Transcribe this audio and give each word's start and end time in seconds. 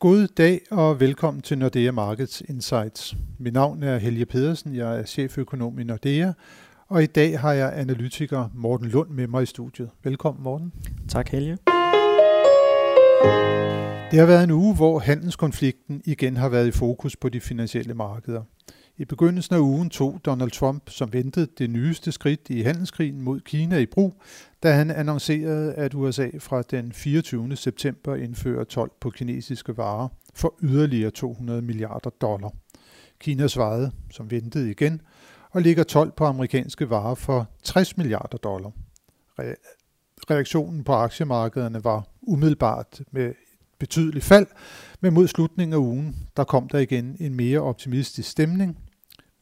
God 0.00 0.26
dag 0.26 0.60
og 0.70 1.00
velkommen 1.00 1.42
til 1.42 1.58
Nordea 1.58 1.90
Markets 1.90 2.42
Insights. 2.48 3.16
Mit 3.38 3.52
navn 3.52 3.82
er 3.82 3.98
Helge 3.98 4.26
Pedersen, 4.26 4.74
jeg 4.74 4.98
er 4.98 5.04
cheføkonom 5.04 5.78
i 5.78 5.84
Nordea, 5.84 6.32
og 6.88 7.02
i 7.02 7.06
dag 7.06 7.40
har 7.40 7.52
jeg 7.52 7.78
analytiker 7.78 8.48
Morten 8.54 8.86
Lund 8.88 9.10
med 9.10 9.26
mig 9.26 9.42
i 9.42 9.46
studiet. 9.46 9.90
Velkommen 10.04 10.44
Morten. 10.44 10.72
Tak 11.08 11.28
Helge. 11.28 11.58
Det 14.10 14.18
har 14.18 14.26
været 14.26 14.44
en 14.44 14.50
uge, 14.50 14.76
hvor 14.76 14.98
handelskonflikten 14.98 16.02
igen 16.04 16.36
har 16.36 16.48
været 16.48 16.66
i 16.66 16.70
fokus 16.70 17.16
på 17.16 17.28
de 17.28 17.40
finansielle 17.40 17.94
markeder. 17.94 18.42
I 19.00 19.04
begyndelsen 19.04 19.54
af 19.54 19.58
ugen 19.58 19.90
tog 19.90 20.20
Donald 20.24 20.50
Trump, 20.50 20.90
som 20.90 21.12
ventede 21.12 21.46
det 21.58 21.70
nyeste 21.70 22.12
skridt 22.12 22.50
i 22.50 22.62
handelskrigen 22.62 23.20
mod 23.20 23.40
Kina 23.40 23.78
i 23.78 23.86
brug, 23.86 24.22
da 24.62 24.72
han 24.72 24.90
annoncerede, 24.90 25.74
at 25.74 25.94
USA 25.94 26.28
fra 26.38 26.62
den 26.62 26.92
24. 26.92 27.56
september 27.56 28.14
indfører 28.14 28.64
12 28.64 28.90
på 29.00 29.10
kinesiske 29.10 29.76
varer 29.76 30.08
for 30.34 30.54
yderligere 30.62 31.10
200 31.10 31.62
milliarder 31.62 32.10
dollar. 32.10 32.50
Kina 33.20 33.48
svarede, 33.48 33.90
som 34.10 34.30
ventede 34.30 34.70
igen, 34.70 35.00
og 35.50 35.62
ligger 35.62 35.82
12 35.82 36.12
på 36.16 36.24
amerikanske 36.24 36.90
varer 36.90 37.14
for 37.14 37.50
60 37.62 37.96
milliarder 37.96 38.38
dollar. 38.38 38.70
Reaktionen 40.30 40.84
på 40.84 40.92
aktiemarkederne 40.92 41.84
var 41.84 42.08
umiddelbart 42.22 43.00
med 43.10 43.32
betydeligt 43.78 44.24
fald, 44.24 44.46
men 45.00 45.14
mod 45.14 45.28
slutningen 45.28 45.72
af 45.72 45.78
ugen, 45.78 46.16
der 46.36 46.44
kom 46.44 46.68
der 46.68 46.78
igen 46.78 47.16
en 47.20 47.34
mere 47.34 47.60
optimistisk 47.60 48.30
stemning. 48.30 48.78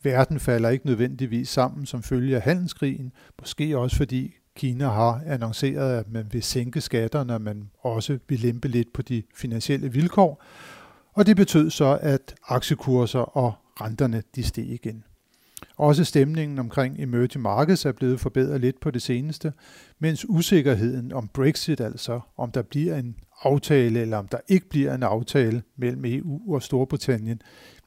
Verden 0.03 0.41
falder 0.41 0.69
ikke 0.69 0.87
nødvendigvis 0.87 1.49
sammen 1.49 1.87
som 1.87 2.03
følge 2.03 2.37
af 2.37 2.43
handelskrigen, 2.43 3.13
måske 3.41 3.79
også 3.79 3.97
fordi 3.97 4.35
Kina 4.57 4.89
har 4.89 5.23
annonceret, 5.27 5.99
at 5.99 6.11
man 6.11 6.27
vil 6.33 6.43
sænke 6.43 6.81
skatterne, 6.81 7.35
og 7.35 7.41
man 7.41 7.71
også 7.81 8.19
vil 8.29 8.39
lempe 8.39 8.69
lidt 8.69 8.93
på 8.93 9.03
de 9.03 9.23
finansielle 9.35 9.93
vilkår. 9.93 10.45
Og 11.13 11.27
det 11.27 11.37
betød 11.37 11.71
så, 11.71 11.99
at 12.03 12.35
aktiekurser 12.49 13.21
og 13.37 13.53
renterne 13.81 14.23
de 14.37 14.43
steg 14.43 14.67
igen. 14.69 15.05
Også 15.77 16.05
stemningen 16.05 16.59
omkring 16.59 17.03
emerging 17.03 17.43
markets 17.43 17.87
er 17.87 17.93
blevet 17.93 18.21
forbedret 18.21 18.61
lidt 18.61 18.81
på 18.81 18.91
det 18.91 19.03
seneste, 19.03 19.53
mens 19.99 20.27
usikkerheden 20.29 21.13
om 21.13 21.29
Brexit, 21.29 21.81
altså 21.81 22.21
om 22.37 22.51
der 22.51 22.63
bliver 22.63 22.97
en 22.97 23.17
aftale 23.43 24.01
eller 24.01 24.17
om 24.17 24.29
der 24.29 24.39
ikke 24.49 24.69
bliver 24.69 24.95
en 24.95 25.03
aftale 25.03 25.63
mellem 25.77 26.05
EU 26.05 26.55
og 26.55 26.63
Storbritannien, 26.63 27.43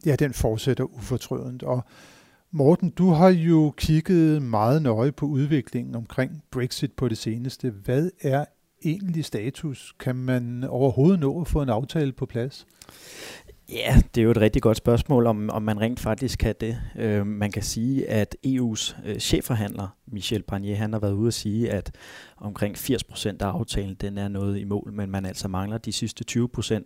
ja, 0.06 0.16
den 0.16 0.34
fortsætter 0.34 0.84
ufortrødent. 0.84 1.64
Og 1.64 1.84
Morten, 2.52 2.90
du 2.90 3.10
har 3.10 3.30
jo 3.30 3.74
kigget 3.78 4.42
meget 4.42 4.82
nøje 4.82 5.12
på 5.12 5.26
udviklingen 5.26 5.96
omkring 5.96 6.44
Brexit 6.52 6.92
på 6.92 7.08
det 7.08 7.18
seneste. 7.18 7.70
Hvad 7.70 8.10
er 8.22 8.46
egentlig 8.86 9.26
status? 9.26 9.96
Kan 10.00 10.16
man 10.16 10.64
overhovedet 10.64 11.20
nå 11.20 11.42
at 11.42 11.48
få 11.48 11.62
en 11.62 11.70
aftale 11.70 12.12
på 12.12 12.26
plads? 12.26 12.68
Ja, 13.72 14.02
det 14.16 14.22
er 14.22 14.26
jo 14.26 14.32
et 14.32 14.42
rigtig 14.42 14.62
godt 14.62 14.78
spørgsmål, 14.78 15.28
om, 15.28 15.50
om 15.50 15.64
man 15.64 15.82
rent 15.82 16.00
faktisk 16.00 16.40
kan 16.40 16.56
det. 16.62 16.82
Øh, 16.96 17.28
man 17.28 17.52
kan 17.52 17.64
sige, 17.64 18.10
at 18.10 18.36
EU's 18.48 18.96
øh, 19.06 19.20
chefforhandler, 19.20 19.98
Michel 20.08 20.44
Barnier, 20.44 20.76
han 20.76 20.94
har 20.94 21.00
været 21.00 21.14
ude 21.14 21.28
at 21.28 21.34
sige, 21.34 21.72
at 21.72 21.96
omkring 22.38 22.76
80% 22.78 23.28
af 23.40 23.46
aftalen, 23.46 23.94
den 23.94 24.18
er 24.18 24.28
noget 24.28 24.60
i 24.60 24.64
mål, 24.64 24.94
men 24.94 25.12
man 25.12 25.26
altså 25.26 25.48
mangler 25.48 25.78
de 25.78 25.92
sidste 25.92 26.48
20%. 26.58 26.80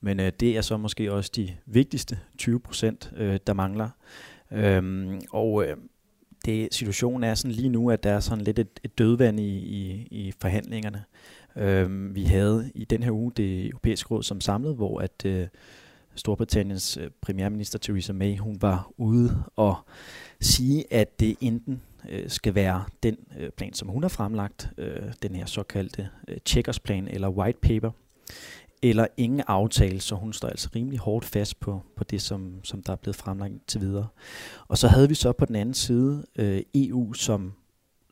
Men 0.00 0.20
øh, 0.20 0.32
det 0.40 0.56
er 0.56 0.60
så 0.60 0.76
måske 0.76 1.12
også 1.12 1.30
de 1.36 1.50
vigtigste 1.66 2.18
20%, 2.42 3.22
øh, 3.22 3.38
der 3.46 3.52
mangler. 3.52 3.88
Øhm, 4.52 5.20
og 5.30 5.64
øh, 5.64 5.76
det, 6.44 6.74
situationen 6.74 7.24
er 7.24 7.34
sådan 7.34 7.54
lige 7.54 7.68
nu, 7.68 7.90
at 7.90 8.02
der 8.02 8.12
er 8.12 8.20
sådan 8.20 8.44
lidt 8.44 8.58
et, 8.58 8.80
et 8.84 8.98
dødvand 8.98 9.40
i, 9.40 9.56
i, 9.58 10.08
i 10.10 10.32
forhandlingerne. 10.40 11.04
Øhm, 11.56 12.14
vi 12.14 12.22
havde 12.24 12.70
i 12.74 12.84
den 12.84 13.02
her 13.02 13.10
uge 13.10 13.32
det 13.36 13.66
europæiske 13.66 14.14
råd 14.14 14.22
som 14.22 14.40
samlet, 14.40 14.76
hvor 14.76 15.00
at 15.00 15.24
øh, 15.24 15.46
Storbritanniens 16.14 16.96
øh, 16.96 17.10
premierminister 17.20 17.78
Theresa 17.78 18.12
May, 18.12 18.36
hun 18.36 18.58
var 18.60 18.90
ude 18.96 19.42
og 19.56 19.76
sige, 20.40 20.92
at 20.92 21.20
det 21.20 21.36
enten 21.40 21.82
øh, 22.08 22.30
skal 22.30 22.54
være 22.54 22.84
den 23.02 23.16
øh, 23.38 23.50
plan, 23.50 23.74
som 23.74 23.88
hun 23.88 24.02
har 24.02 24.08
fremlagt, 24.08 24.70
øh, 24.78 25.12
den 25.22 25.34
her 25.34 25.46
såkaldte 25.46 26.08
øh, 26.28 26.64
plan 26.84 27.08
eller 27.08 27.28
white 27.28 27.58
paper, 27.62 27.90
eller 28.82 29.06
ingen 29.16 29.42
aftale, 29.46 30.00
så 30.00 30.14
hun 30.14 30.32
står 30.32 30.48
altså 30.48 30.68
rimelig 30.76 30.98
hårdt 30.98 31.24
fast 31.24 31.60
på, 31.60 31.82
på 31.96 32.04
det, 32.04 32.22
som, 32.22 32.64
som 32.64 32.82
der 32.82 32.92
er 32.92 32.96
blevet 32.96 33.16
fremlagt 33.16 33.54
til 33.66 33.80
videre. 33.80 34.06
Og 34.68 34.78
så 34.78 34.88
havde 34.88 35.08
vi 35.08 35.14
så 35.14 35.32
på 35.32 35.44
den 35.44 35.56
anden 35.56 35.74
side 35.74 36.24
øh, 36.36 36.62
EU, 36.74 37.12
som 37.12 37.52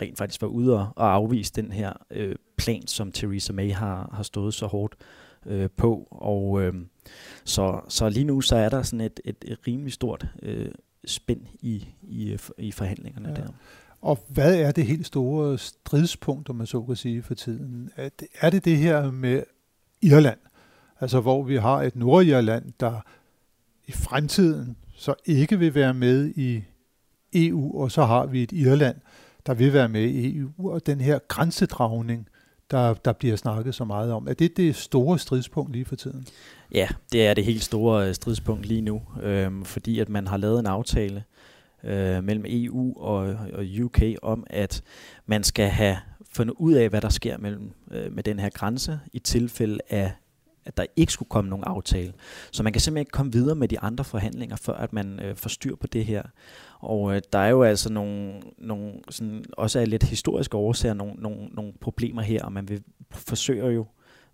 rent 0.03 0.19
faktisk 0.19 0.43
var 0.43 0.49
ude 0.49 0.78
og, 0.78 0.89
og 0.97 1.15
afvise 1.15 1.53
den 1.53 1.72
her 1.72 1.93
øh, 2.10 2.37
plan, 2.56 2.87
som 2.87 3.12
Theresa 3.12 3.53
May 3.53 3.72
har, 3.72 4.10
har 4.12 4.22
stået 4.22 4.55
så 4.55 4.66
hårdt 4.66 4.97
øh, 5.47 5.69
på. 5.77 6.09
Og 6.11 6.62
øh, 6.62 6.75
så, 7.45 7.81
så 7.89 8.09
lige 8.09 8.25
nu 8.25 8.41
så 8.41 8.56
er 8.56 8.69
der 8.69 8.83
sådan 8.83 9.01
et, 9.01 9.21
et, 9.25 9.37
et 9.45 9.59
rimelig 9.67 9.93
stort 9.93 10.27
øh, 10.43 10.71
spænd 11.06 11.41
i, 11.61 11.89
i, 12.03 12.37
i 12.59 12.73
forhandlingerne 12.73 13.28
ja. 13.28 13.34
der. 13.34 13.49
Og 14.01 14.19
hvad 14.28 14.56
er 14.61 14.73
det 14.73 14.87
helt 14.87 15.06
store 15.06 15.59
stridspunkt, 15.59 16.51
om 16.51 16.56
man 16.56 16.67
så 16.67 16.83
kan 16.83 16.97
sige, 16.97 17.23
for 17.23 17.34
tiden? 17.34 17.91
Er 17.97 18.09
det 18.09 18.28
er 18.41 18.51
det, 18.51 18.65
det 18.65 18.77
her 18.77 19.11
med 19.11 19.43
Irland? 20.03 20.39
Altså 21.01 21.21
hvor 21.21 21.43
vi 21.43 21.57
har 21.57 21.83
et 21.83 21.97
Nordirland, 21.97 22.72
der 22.81 23.01
i 23.87 23.93
fremtiden 23.93 24.77
så 24.95 25.15
ikke 25.25 25.59
vil 25.59 25.75
være 25.75 25.95
med 25.95 26.33
i 26.37 26.65
EU, 27.33 27.81
og 27.83 27.93
så 27.93 28.05
har 28.05 28.27
vi 28.27 28.43
et 28.43 28.53
Irland, 28.53 28.97
der 29.47 29.55
vil 29.55 29.72
være 29.72 29.89
med 29.89 30.03
i 30.03 30.39
EU, 30.39 30.71
og 30.71 30.87
den 30.87 31.01
her 31.01 31.19
grænsedragning, 31.28 32.28
der, 32.71 32.95
der 32.95 33.13
bliver 33.13 33.37
snakket 33.37 33.75
så 33.75 33.85
meget 33.85 34.13
om. 34.13 34.29
Er 34.29 34.35
det 34.35 34.57
det 34.57 34.77
store 34.77 35.19
stridspunkt 35.19 35.73
lige 35.73 35.85
for 35.85 35.97
tiden? 35.97 36.27
Ja, 36.73 36.89
det 37.13 37.27
er 37.27 37.35
det 37.35 37.45
helt 37.45 37.63
store 37.63 38.09
øh, 38.09 38.15
stridspunkt 38.15 38.67
lige 38.67 38.81
nu, 38.81 39.03
øh, 39.23 39.65
fordi 39.65 39.99
at 39.99 40.09
man 40.09 40.27
har 40.27 40.37
lavet 40.37 40.61
en 40.61 40.67
aftale 40.67 41.25
øh, 41.85 42.25
mellem 42.25 42.45
EU 42.47 42.95
og, 42.97 43.37
og 43.53 43.65
UK 43.83 44.03
om, 44.23 44.47
at 44.47 44.83
man 45.27 45.45
skal 45.45 45.69
have 45.69 45.99
fundet 46.33 46.55
ud 46.59 46.73
af, 46.73 46.89
hvad 46.89 47.01
der 47.01 47.09
sker 47.09 47.39
mellem, 47.39 47.73
øh, 47.91 48.13
med 48.13 48.23
den 48.23 48.39
her 48.39 48.49
grænse 48.49 49.01
i 49.13 49.19
tilfælde 49.19 49.79
af 49.89 50.13
at 50.65 50.76
der 50.76 50.84
ikke 50.97 51.12
skulle 51.12 51.28
komme 51.28 51.50
nogen 51.50 51.65
aftale. 51.65 52.12
Så 52.53 52.62
man 52.62 52.72
kan 52.72 52.81
simpelthen 52.81 53.03
ikke 53.03 53.10
komme 53.10 53.32
videre 53.32 53.54
med 53.54 53.69
de 53.69 53.81
andre 53.81 54.04
forhandlinger, 54.04 54.56
før 54.56 54.75
at 54.75 54.93
man 54.93 55.21
øh, 55.21 55.37
får 55.37 55.48
styr 55.48 55.76
på 55.76 55.87
det 55.87 56.04
her. 56.04 56.22
Og 56.81 57.15
øh, 57.15 57.22
der 57.32 57.38
er 57.38 57.48
jo 57.48 57.62
altså 57.62 57.93
nogle, 57.93 58.41
nogle 58.59 58.93
sådan, 59.10 59.44
også 59.53 59.78
af 59.78 59.91
lidt 59.91 60.03
historiske 60.03 60.56
årsager, 60.56 60.94
nogle, 60.94 61.15
nogle, 61.15 61.47
nogle 61.47 61.72
problemer 61.81 62.22
her, 62.22 62.44
og 62.44 62.53
man 62.53 62.69
vil 62.69 62.82
forsøger 63.10 63.71
jo 63.71 63.87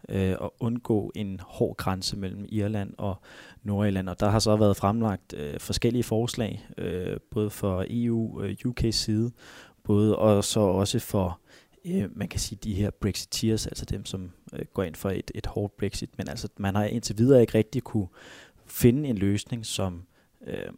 øh, 0.09 0.31
at 0.31 0.51
undgå 0.61 1.13
en 1.15 1.41
hård 1.43 1.77
grænse 1.77 2.17
mellem 2.17 2.45
Irland 2.49 2.95
og 2.99 3.17
Nordirland. 3.63 4.09
Og 4.09 4.21
der 4.21 4.29
har 4.29 4.39
så 4.39 4.57
været 4.57 4.77
fremlagt 4.77 5.35
øh, 5.37 5.61
forskellige 5.61 6.03
forslag, 6.03 6.67
øh, 6.79 7.17
både 7.31 7.51
for 7.51 7.85
EU 7.91 8.39
og 8.41 8.49
øh, 8.49 8.57
UK's 8.67 8.91
side, 8.91 9.31
både 9.85 10.17
og 10.17 10.45
så 10.45 10.61
også 10.61 10.99
for 10.99 11.41
øh, 11.87 12.17
man 12.17 12.29
kan 12.29 12.41
sige, 12.41 12.59
de 12.65 12.75
her 12.75 12.91
Brexiteers, 12.91 13.67
altså 13.67 13.85
dem, 13.85 14.05
som 14.05 14.31
Øh, 14.59 14.65
går 14.75 14.83
ind 14.83 14.95
for 14.95 15.11
et, 15.11 15.31
et 15.35 15.47
hårdt 15.47 15.77
Brexit, 15.77 16.11
men 16.19 16.29
altså, 16.29 16.49
man 16.57 16.75
har 16.75 16.85
indtil 16.85 17.19
videre 17.19 17.41
ikke 17.41 17.59
rigtig 17.59 17.83
kunne 17.83 18.09
finde 18.67 19.09
en 19.09 19.19
løsning, 19.19 19.67
som 19.67 20.03
øh, 20.47 20.71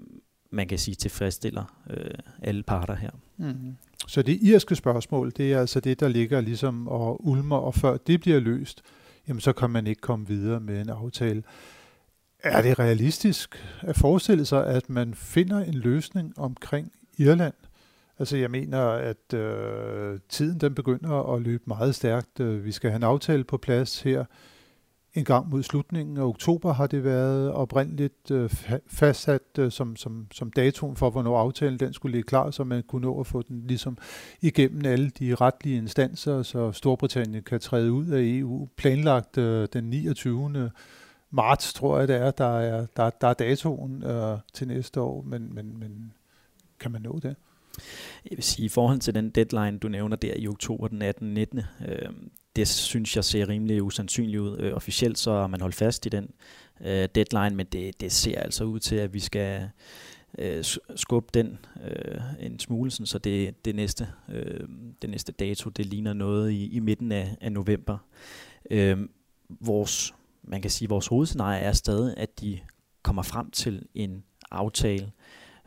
man 0.51 0.69
kan 0.69 0.79
sige 0.79 0.95
tilfredsstiller 0.95 1.81
øh, 1.91 2.11
alle 2.43 2.63
parter 2.63 2.95
her. 2.95 3.11
Mm. 3.37 3.77
Så 4.07 4.23
det 4.23 4.39
irske 4.43 4.77
spørgsmål, 4.77 5.33
det 5.37 5.53
er 5.53 5.61
altså 5.61 5.81
det, 5.81 6.01
der 6.01 6.09
ligger 6.09 6.41
ligesom 6.41 6.89
og 6.89 7.27
ulmer, 7.27 7.57
og 7.57 7.75
før 7.75 7.97
det 7.97 8.21
bliver 8.21 8.41
løst, 8.41 8.83
jamen 9.29 9.41
så 9.41 9.53
kan 9.53 9.71
man 9.71 9.87
ikke 9.87 10.01
komme 10.01 10.27
videre 10.27 10.61
med 10.61 10.81
en 10.81 10.89
aftale. 10.89 11.43
Er 12.43 12.63
det 12.63 12.79
realistisk 12.79 13.65
at 13.81 13.97
forestille 13.97 14.45
sig, 14.45 14.67
at 14.67 14.91
man 14.91 15.15
finder 15.15 15.65
en 15.65 15.75
løsning 15.75 16.39
omkring 16.39 16.93
Irland 17.19 17.55
Altså 18.19 18.37
jeg 18.37 18.51
mener, 18.51 18.81
at 18.89 19.35
øh, 19.35 20.19
tiden 20.29 20.61
den 20.61 20.75
begynder 20.75 21.35
at 21.35 21.43
løbe 21.43 21.63
meget 21.67 21.95
stærkt. 21.95 22.41
Øh, 22.41 22.65
vi 22.65 22.73
skal 22.73 22.91
have 22.91 22.97
en 22.97 23.03
aftale 23.03 23.45
på 23.45 23.57
plads 23.57 24.03
her 24.03 24.25
en 25.15 25.25
gang 25.25 25.49
mod 25.51 25.63
slutningen 25.63 26.17
af 26.17 26.23
oktober 26.23 26.73
har 26.73 26.87
det 26.87 27.05
været 27.05 27.53
oprindeligt 27.53 28.31
øh, 28.31 28.51
fastsat 28.87 29.43
øh, 29.59 29.73
som, 29.73 29.97
som, 29.97 30.27
som 30.33 30.51
datoen 30.53 30.97
for, 30.97 31.11
hvornår 31.11 31.39
aftalen 31.39 31.79
den 31.79 31.93
skulle 31.93 32.13
ligge 32.13 32.27
klar, 32.27 32.51
så 32.51 32.65
man 32.65 32.83
kunne 32.83 33.03
nå 33.03 33.21
at 33.21 33.27
få 33.27 33.43
den 33.43 33.65
ligesom 33.67 33.99
igennem 34.41 34.85
alle 34.85 35.11
de 35.11 35.35
retlige 35.35 35.77
instanser, 35.77 36.43
så 36.43 36.73
Storbritannien 36.73 37.43
kan 37.43 37.61
træde 37.61 37.93
ud 37.93 38.07
af 38.07 38.21
EU. 38.23 38.69
Planlagt 38.77 39.39
øh, 39.39 39.69
den 39.73 39.85
29. 39.85 40.71
marts, 41.31 41.73
tror 41.73 41.99
jeg 41.99 42.09
det 42.09 42.17
er, 42.17 42.31
der 42.31 42.59
er, 42.59 42.87
der, 42.97 43.11
der 43.11 43.29
er 43.29 43.35
datoen 43.35 44.03
øh, 44.03 44.39
til 44.53 44.69
næste 44.69 45.01
år, 45.01 45.23
men, 45.23 45.55
men, 45.55 45.79
men 45.79 46.13
kan 46.81 46.93
man 46.93 47.03
nå 47.03 47.19
det? 47.23 47.37
Jeg 48.31 48.37
vil 48.37 48.45
sige, 48.45 48.67
i 48.67 48.69
forhold 48.69 48.99
til 48.99 49.15
den 49.15 49.31
deadline, 49.31 49.79
du 49.79 49.89
nævner 49.89 50.17
der 50.17 50.35
i 50.37 50.49
oktober 50.49 50.89
den 50.89 51.03
18. 51.03 51.35
19., 51.35 51.59
øh, 51.89 52.09
det 52.57 52.69
synes 52.69 53.17
jeg 53.17 53.25
ser 53.25 53.49
rimelig 53.49 53.83
usandsynligt 53.83 54.41
ud. 54.41 54.59
Øh, 54.59 54.75
officielt 54.75 55.19
så 55.19 55.33
har 55.33 55.47
man 55.47 55.61
holdt 55.61 55.75
fast 55.75 56.07
i 56.07 56.09
den 56.09 56.31
øh, 56.81 57.09
deadline, 57.15 57.57
men 57.57 57.67
det, 57.67 58.01
det 58.01 58.13
ser 58.13 58.41
altså 58.41 58.65
ud 58.65 58.79
til, 58.79 58.97
at 58.97 59.15
vi 59.15 59.21
skal 59.21 59.71
øh, 60.39 60.65
skubbe 60.97 61.29
den 61.35 61.59
øh, 61.91 62.21
en 62.41 62.59
smule, 62.59 62.91
sådan, 62.91 63.07
så 63.07 63.19
det, 63.19 63.65
det, 63.65 63.75
næste, 63.75 64.09
øh, 64.29 64.69
det 65.03 65.11
næste 65.11 65.33
dato, 65.33 65.71
det 65.71 65.87
ligner 65.87 66.13
noget 66.13 66.51
i, 66.51 66.77
i 66.77 66.81
midten 66.81 67.13
af, 67.13 67.37
af 67.41 67.53
november. 67.53 67.99
Øh, 68.71 68.99
vores 69.61 70.15
man 70.43 70.63
kan 70.63 70.71
sige, 70.71 70.87
at 70.87 70.91
vores 70.91 71.07
hovedscenarie 71.07 71.61
er 71.61 71.73
stadig, 71.73 72.15
at 72.17 72.41
de 72.41 72.59
kommer 73.03 73.23
frem 73.23 73.51
til 73.51 73.87
en 73.95 74.25
aftale, 74.51 75.13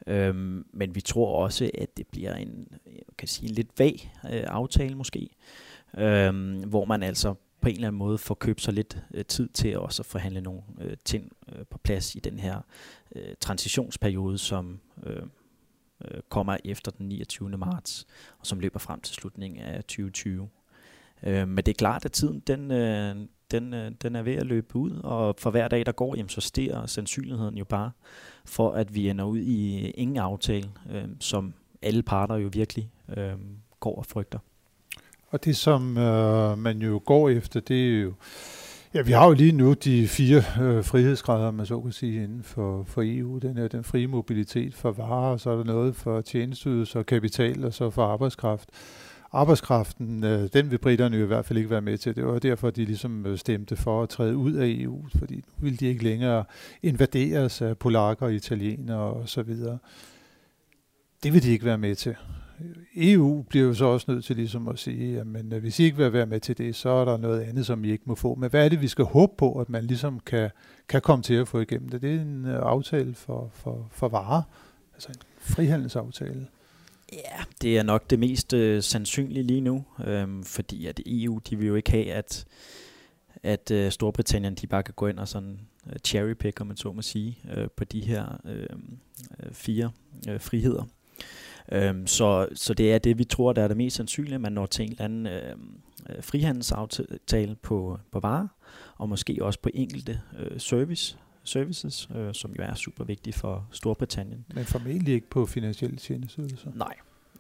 øhm, 0.08 0.66
men 0.74 0.96
vi 0.96 1.02
tror 1.02 1.44
også, 1.44 1.72
at 1.74 1.98
det 1.98 2.08
bliver 2.08 2.36
en, 2.36 2.68
jeg 2.86 3.04
kan 3.18 3.28
sige, 3.28 3.50
en 3.50 3.56
lidt 3.56 3.80
vag 3.80 4.14
øh, 4.26 4.44
aftale 4.48 4.96
måske, 4.96 5.30
øhm, 5.98 6.70
hvor 6.70 6.86
man 6.86 7.04
altså 7.04 7.36
på 7.62 7.70
en 7.70 7.76
eller 7.76 7.88
anden 7.88 8.00
måde 8.00 8.18
får 8.18 8.36
købt 8.36 8.62
sig 8.62 8.74
lidt 8.74 9.04
øh, 9.14 9.26
tid 9.26 9.50
til 9.50 9.78
også 9.80 10.02
at 10.02 10.06
forhandle 10.06 10.42
nogle 10.42 10.62
øh, 10.82 10.98
ting 11.06 11.32
øh, 11.56 11.66
på 11.70 11.78
plads 11.78 12.16
i 12.16 12.20
den 12.20 12.40
her 12.40 12.62
øh, 13.16 13.36
transitionsperiode, 13.40 14.38
som 14.38 14.80
øh, 15.04 15.24
øh, 16.06 16.22
kommer 16.30 16.58
efter 16.66 16.92
den 16.92 17.08
29. 17.08 17.50
marts, 17.50 18.08
og 18.40 18.48
som 18.48 18.60
løber 18.60 18.80
frem 18.80 19.02
til 19.02 19.16
slutningen 19.16 19.62
af 19.62 19.84
2020. 19.84 20.50
Øh, 21.24 21.48
men 21.48 21.58
det 21.58 21.68
er 21.68 21.74
klart, 21.74 22.06
at 22.06 22.12
tiden 22.12 22.40
den, 22.48 22.72
øh, 22.72 23.16
den, 23.52 23.74
øh, 23.74 23.92
den 24.02 24.16
er 24.16 24.22
ved 24.22 24.36
at 24.36 24.46
løbe 24.46 24.76
ud, 24.76 24.92
og 24.92 25.36
for 25.38 25.52
hver 25.52 25.68
dag, 25.68 25.86
der 25.86 25.92
går, 25.92 26.16
jamen, 26.16 26.30
så 26.30 26.42
stiger 26.42 26.86
sandsynligheden 26.86 27.58
jo 27.58 27.66
bare 27.66 27.92
for, 28.46 28.72
at 28.72 28.96
vi 28.96 29.10
ender 29.10 29.26
ud 29.26 29.40
i 29.40 29.90
ingen 29.90 30.18
aftale, 30.18 30.70
øh, 30.92 31.04
som 31.20 31.54
alle 31.82 32.04
parter 32.04 32.36
jo 32.36 32.50
virkelig 32.54 32.90
øh, 33.18 33.34
går 33.80 33.96
og 33.96 34.06
frygter. 34.06 34.40
Og 35.30 35.46
det, 35.46 35.58
som 35.58 35.98
øh, 35.98 36.58
man 36.58 36.82
jo 36.82 37.02
går 37.06 37.30
efter, 37.30 37.60
det 37.60 37.96
er 37.96 38.02
jo... 38.02 38.14
Ja, 38.94 39.02
vi 39.02 39.12
har 39.12 39.26
jo 39.28 39.34
lige 39.34 39.52
nu 39.52 39.74
de 39.74 40.08
fire 40.08 40.44
øh, 40.62 40.84
frihedsgrader, 40.84 41.52
man 41.52 41.66
så 41.66 41.82
kan 41.82 41.92
sige, 41.92 42.24
inden 42.24 42.44
for, 42.44 42.84
for 42.84 43.02
EU. 43.06 43.38
Den 43.38 43.58
er 43.58 43.68
den 43.68 43.84
frie 43.84 44.08
mobilitet 44.08 44.76
for 44.76 44.92
varer, 44.92 45.32
og 45.32 45.40
så 45.40 45.50
er 45.50 45.56
der 45.56 45.64
noget 45.64 45.96
for 45.96 46.22
tjenesteydelser 46.22 47.04
kapital, 47.04 47.66
og 47.66 47.74
så 47.74 47.90
for 47.90 48.06
arbejdskraft. 48.06 48.70
Arbejdskraften, 49.34 50.24
øh, 50.24 50.50
den 50.54 50.72
vil 50.72 50.78
britterne 50.78 51.18
jo 51.18 51.24
i 51.24 51.28
hvert 51.28 51.46
fald 51.46 51.58
ikke 51.58 51.70
være 51.70 51.82
med 51.82 51.98
til. 51.98 52.16
Det 52.16 52.26
var 52.26 52.40
derfor, 52.40 52.70
de 52.70 52.86
ligesom 52.86 53.26
øh, 53.26 53.38
stemte 53.38 53.76
for 53.76 54.04
at 54.04 54.10
træde 54.10 54.38
ud 54.38 54.54
af 54.54 54.68
EU, 54.68 55.06
fordi 55.20 55.36
nu 55.36 55.42
ville 55.58 55.78
de 55.78 55.88
ikke 55.88 56.04
længere 56.04 56.44
invaderes 56.84 57.62
af 57.62 57.78
polakker, 57.78 58.28
italienere 58.28 58.98
og 58.98 59.30
så 59.30 59.44
videre. 59.44 59.78
Det 61.24 61.34
vil 61.34 61.44
de 61.44 61.52
ikke 61.52 61.66
være 61.66 61.78
med 61.78 61.96
til. 61.96 62.16
EU 62.96 63.42
bliver 63.42 63.66
jo 63.66 63.74
så 63.74 63.86
også 63.86 64.12
nødt 64.12 64.26
til 64.26 64.36
ligesom 64.36 64.68
at 64.68 64.80
sige, 64.80 65.14
jamen 65.14 65.50
men, 65.50 65.62
hvis 65.62 65.80
I 65.80 65.84
ikke 65.84 65.98
vil 65.98 66.14
være 66.14 66.26
med 66.26 66.40
til 66.40 66.58
det, 66.58 66.76
så 66.76 66.90
er 66.90 67.06
der 67.06 67.18
noget 67.18 67.42
andet, 67.42 67.66
som 67.66 67.84
I 67.84 67.92
ikke 67.92 68.04
må 68.08 68.16
få. 68.16 68.36
Men 68.36 68.50
hvad 68.50 68.66
er 68.66 68.70
det, 68.70 68.82
vi 68.82 68.88
skal 68.88 69.06
håbe 69.06 69.34
på, 69.38 69.60
at 69.60 69.70
man 69.70 69.84
ligesom 69.84 70.20
kan, 70.20 70.50
kan 70.90 71.02
komme 71.02 71.24
til 71.24 71.34
at 71.34 71.48
få 71.48 71.60
igennem 71.60 71.90
det? 71.90 72.02
Det 72.02 72.16
er 72.16 72.22
en 72.22 72.46
øh, 72.46 72.60
aftale 72.62 73.16
for, 73.16 73.52
for, 73.54 73.88
for 73.92 74.08
varer, 74.08 74.42
altså 74.94 75.10
en 75.10 75.22
frihandelsaftale. 75.40 76.48
Ja, 77.12 77.44
det 77.62 77.78
er 77.78 77.84
nok 77.84 78.10
det 78.10 78.20
mest 78.20 78.54
øh, 78.54 78.84
sandsynlige 78.84 79.44
lige 79.44 79.62
nu, 79.62 79.86
øhm, 80.06 80.44
fordi 80.44 80.86
at 80.86 81.00
EU, 81.06 81.40
de 81.50 81.56
vil 81.56 81.68
jo 81.68 81.76
ikke 81.76 81.92
have, 81.92 82.12
at, 82.12 82.46
at 83.44 83.72
øh, 83.72 83.92
Storbritannien, 83.92 84.56
de 84.56 84.68
bare 84.68 84.84
kan 84.84 84.94
gå 84.94 85.08
ind 85.08 85.20
og 85.20 85.28
sådan 85.28 85.60
øh, 85.88 86.00
cherrypick, 86.00 86.62
om 86.62 86.68
man 86.68 86.78
så 86.78 86.92
må 86.92 87.02
sige, 87.02 87.40
øh, 87.54 87.68
på 87.76 87.84
de 87.84 88.02
her 88.02 88.42
øhm, 88.46 88.98
øh, 89.44 89.54
fire 89.54 89.92
øh, 90.30 90.40
friheder. 90.40 90.84
Øhm, 91.72 92.08
så, 92.08 92.48
så 92.54 92.74
det 92.74 92.94
er 92.94 93.00
det, 93.00 93.18
vi 93.18 93.24
tror, 93.24 93.54
der 93.54 93.64
er 93.64 93.68
det 93.68 93.78
mest 93.78 93.96
sandsynlige, 93.96 94.36
at 94.36 94.42
man 94.42 94.52
når 94.52 94.66
til 94.66 94.86
en 94.86 94.92
eller 94.92 95.06
anden 95.06 95.28
øhm, 95.28 95.82
øh, 96.10 96.24
frihandelsaftale 96.24 97.56
på, 97.56 98.00
på 98.12 98.20
varer, 98.20 98.48
og 98.98 99.10
måske 99.10 99.38
også 99.42 99.60
på 99.60 99.70
enkelte 99.74 100.22
øh, 100.40 100.60
service, 100.60 101.18
services, 101.44 102.10
øh, 102.16 102.34
som 102.34 102.52
jo 102.52 102.64
er 102.64 102.74
super 102.74 103.04
vigtige 103.04 103.34
for 103.34 103.68
Storbritannien. 103.72 104.46
Men 104.54 104.66
formentlig 104.66 105.14
ikke 105.14 105.30
på 105.30 105.46
finansielle 105.46 105.98
tjenesteydelser? 105.98 106.72
Nej, 106.76 106.96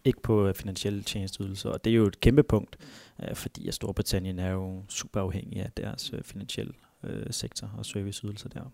ikke 0.05 0.21
på 0.21 0.47
øh, 0.47 0.55
finansielle 0.55 1.03
tjenesteydelser, 1.03 1.69
og 1.69 1.85
det 1.85 1.91
er 1.91 1.95
jo 1.95 2.05
et 2.05 2.19
kæmpe 2.19 2.43
punkt, 2.43 2.77
øh, 3.23 3.35
fordi 3.35 3.67
at 3.67 3.73
Storbritannien 3.73 4.39
er 4.39 4.49
jo 4.49 4.83
super 4.89 5.21
afhængig 5.21 5.61
af 5.61 5.71
deres 5.77 6.13
øh, 6.13 6.23
finansielle 6.23 6.73
øh, 7.03 7.25
sektor 7.31 7.71
og 7.77 7.85
serviceydelser 7.85 8.49
der. 8.49 8.71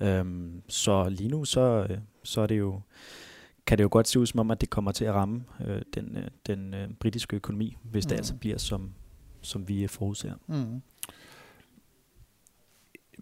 Øhm, 0.00 0.62
så 0.68 1.08
lige 1.08 1.28
nu, 1.28 1.44
så, 1.44 1.86
øh, 1.90 1.98
så 2.22 2.40
er 2.40 2.46
det 2.46 2.58
jo 2.58 2.80
kan 3.68 3.78
det 3.78 3.84
jo 3.84 3.88
godt 3.92 4.08
se 4.08 4.20
ud 4.20 4.26
som 4.26 4.40
om, 4.40 4.50
at 4.50 4.60
det 4.60 4.70
kommer 4.70 4.92
til 4.92 5.04
at 5.04 5.14
ramme 5.14 5.44
øh, 5.66 5.82
den, 5.94 6.16
øh, 6.16 6.28
den 6.46 6.74
øh, 6.74 6.88
britiske 7.00 7.36
økonomi, 7.36 7.76
hvis 7.82 8.06
mm. 8.06 8.08
det 8.08 8.16
altså 8.16 8.34
bliver, 8.34 8.58
som, 8.58 8.90
som 9.42 9.68
vi 9.68 9.86
forudser. 9.86 10.34
Mm. 10.46 10.82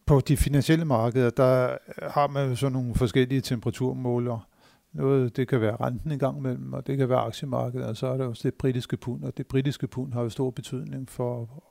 På 0.06 0.20
de 0.20 0.36
finansielle 0.36 0.84
markeder, 0.84 1.30
der 1.30 1.78
har 2.02 2.26
man 2.26 2.48
jo 2.48 2.56
sådan 2.56 2.72
nogle 2.72 2.94
forskellige 2.94 3.40
temperaturmåler. 3.40 4.48
Noget, 4.92 5.36
det 5.36 5.48
kan 5.48 5.60
være 5.60 5.76
renten 5.76 6.12
i 6.12 6.18
gang 6.18 6.42
mellem, 6.42 6.72
og 6.72 6.86
det 6.86 6.98
kan 6.98 7.08
være 7.08 7.20
aktiemarkedet, 7.20 7.86
og 7.86 7.96
så 7.96 8.06
er 8.06 8.16
der 8.16 8.26
også 8.26 8.48
det 8.48 8.54
britiske 8.54 8.96
pund, 8.96 9.24
og 9.24 9.36
det 9.36 9.46
britiske 9.46 9.86
pund 9.86 10.12
har 10.12 10.22
jo 10.22 10.28
stor 10.28 10.50
betydning 10.50 11.10
for 11.10 11.62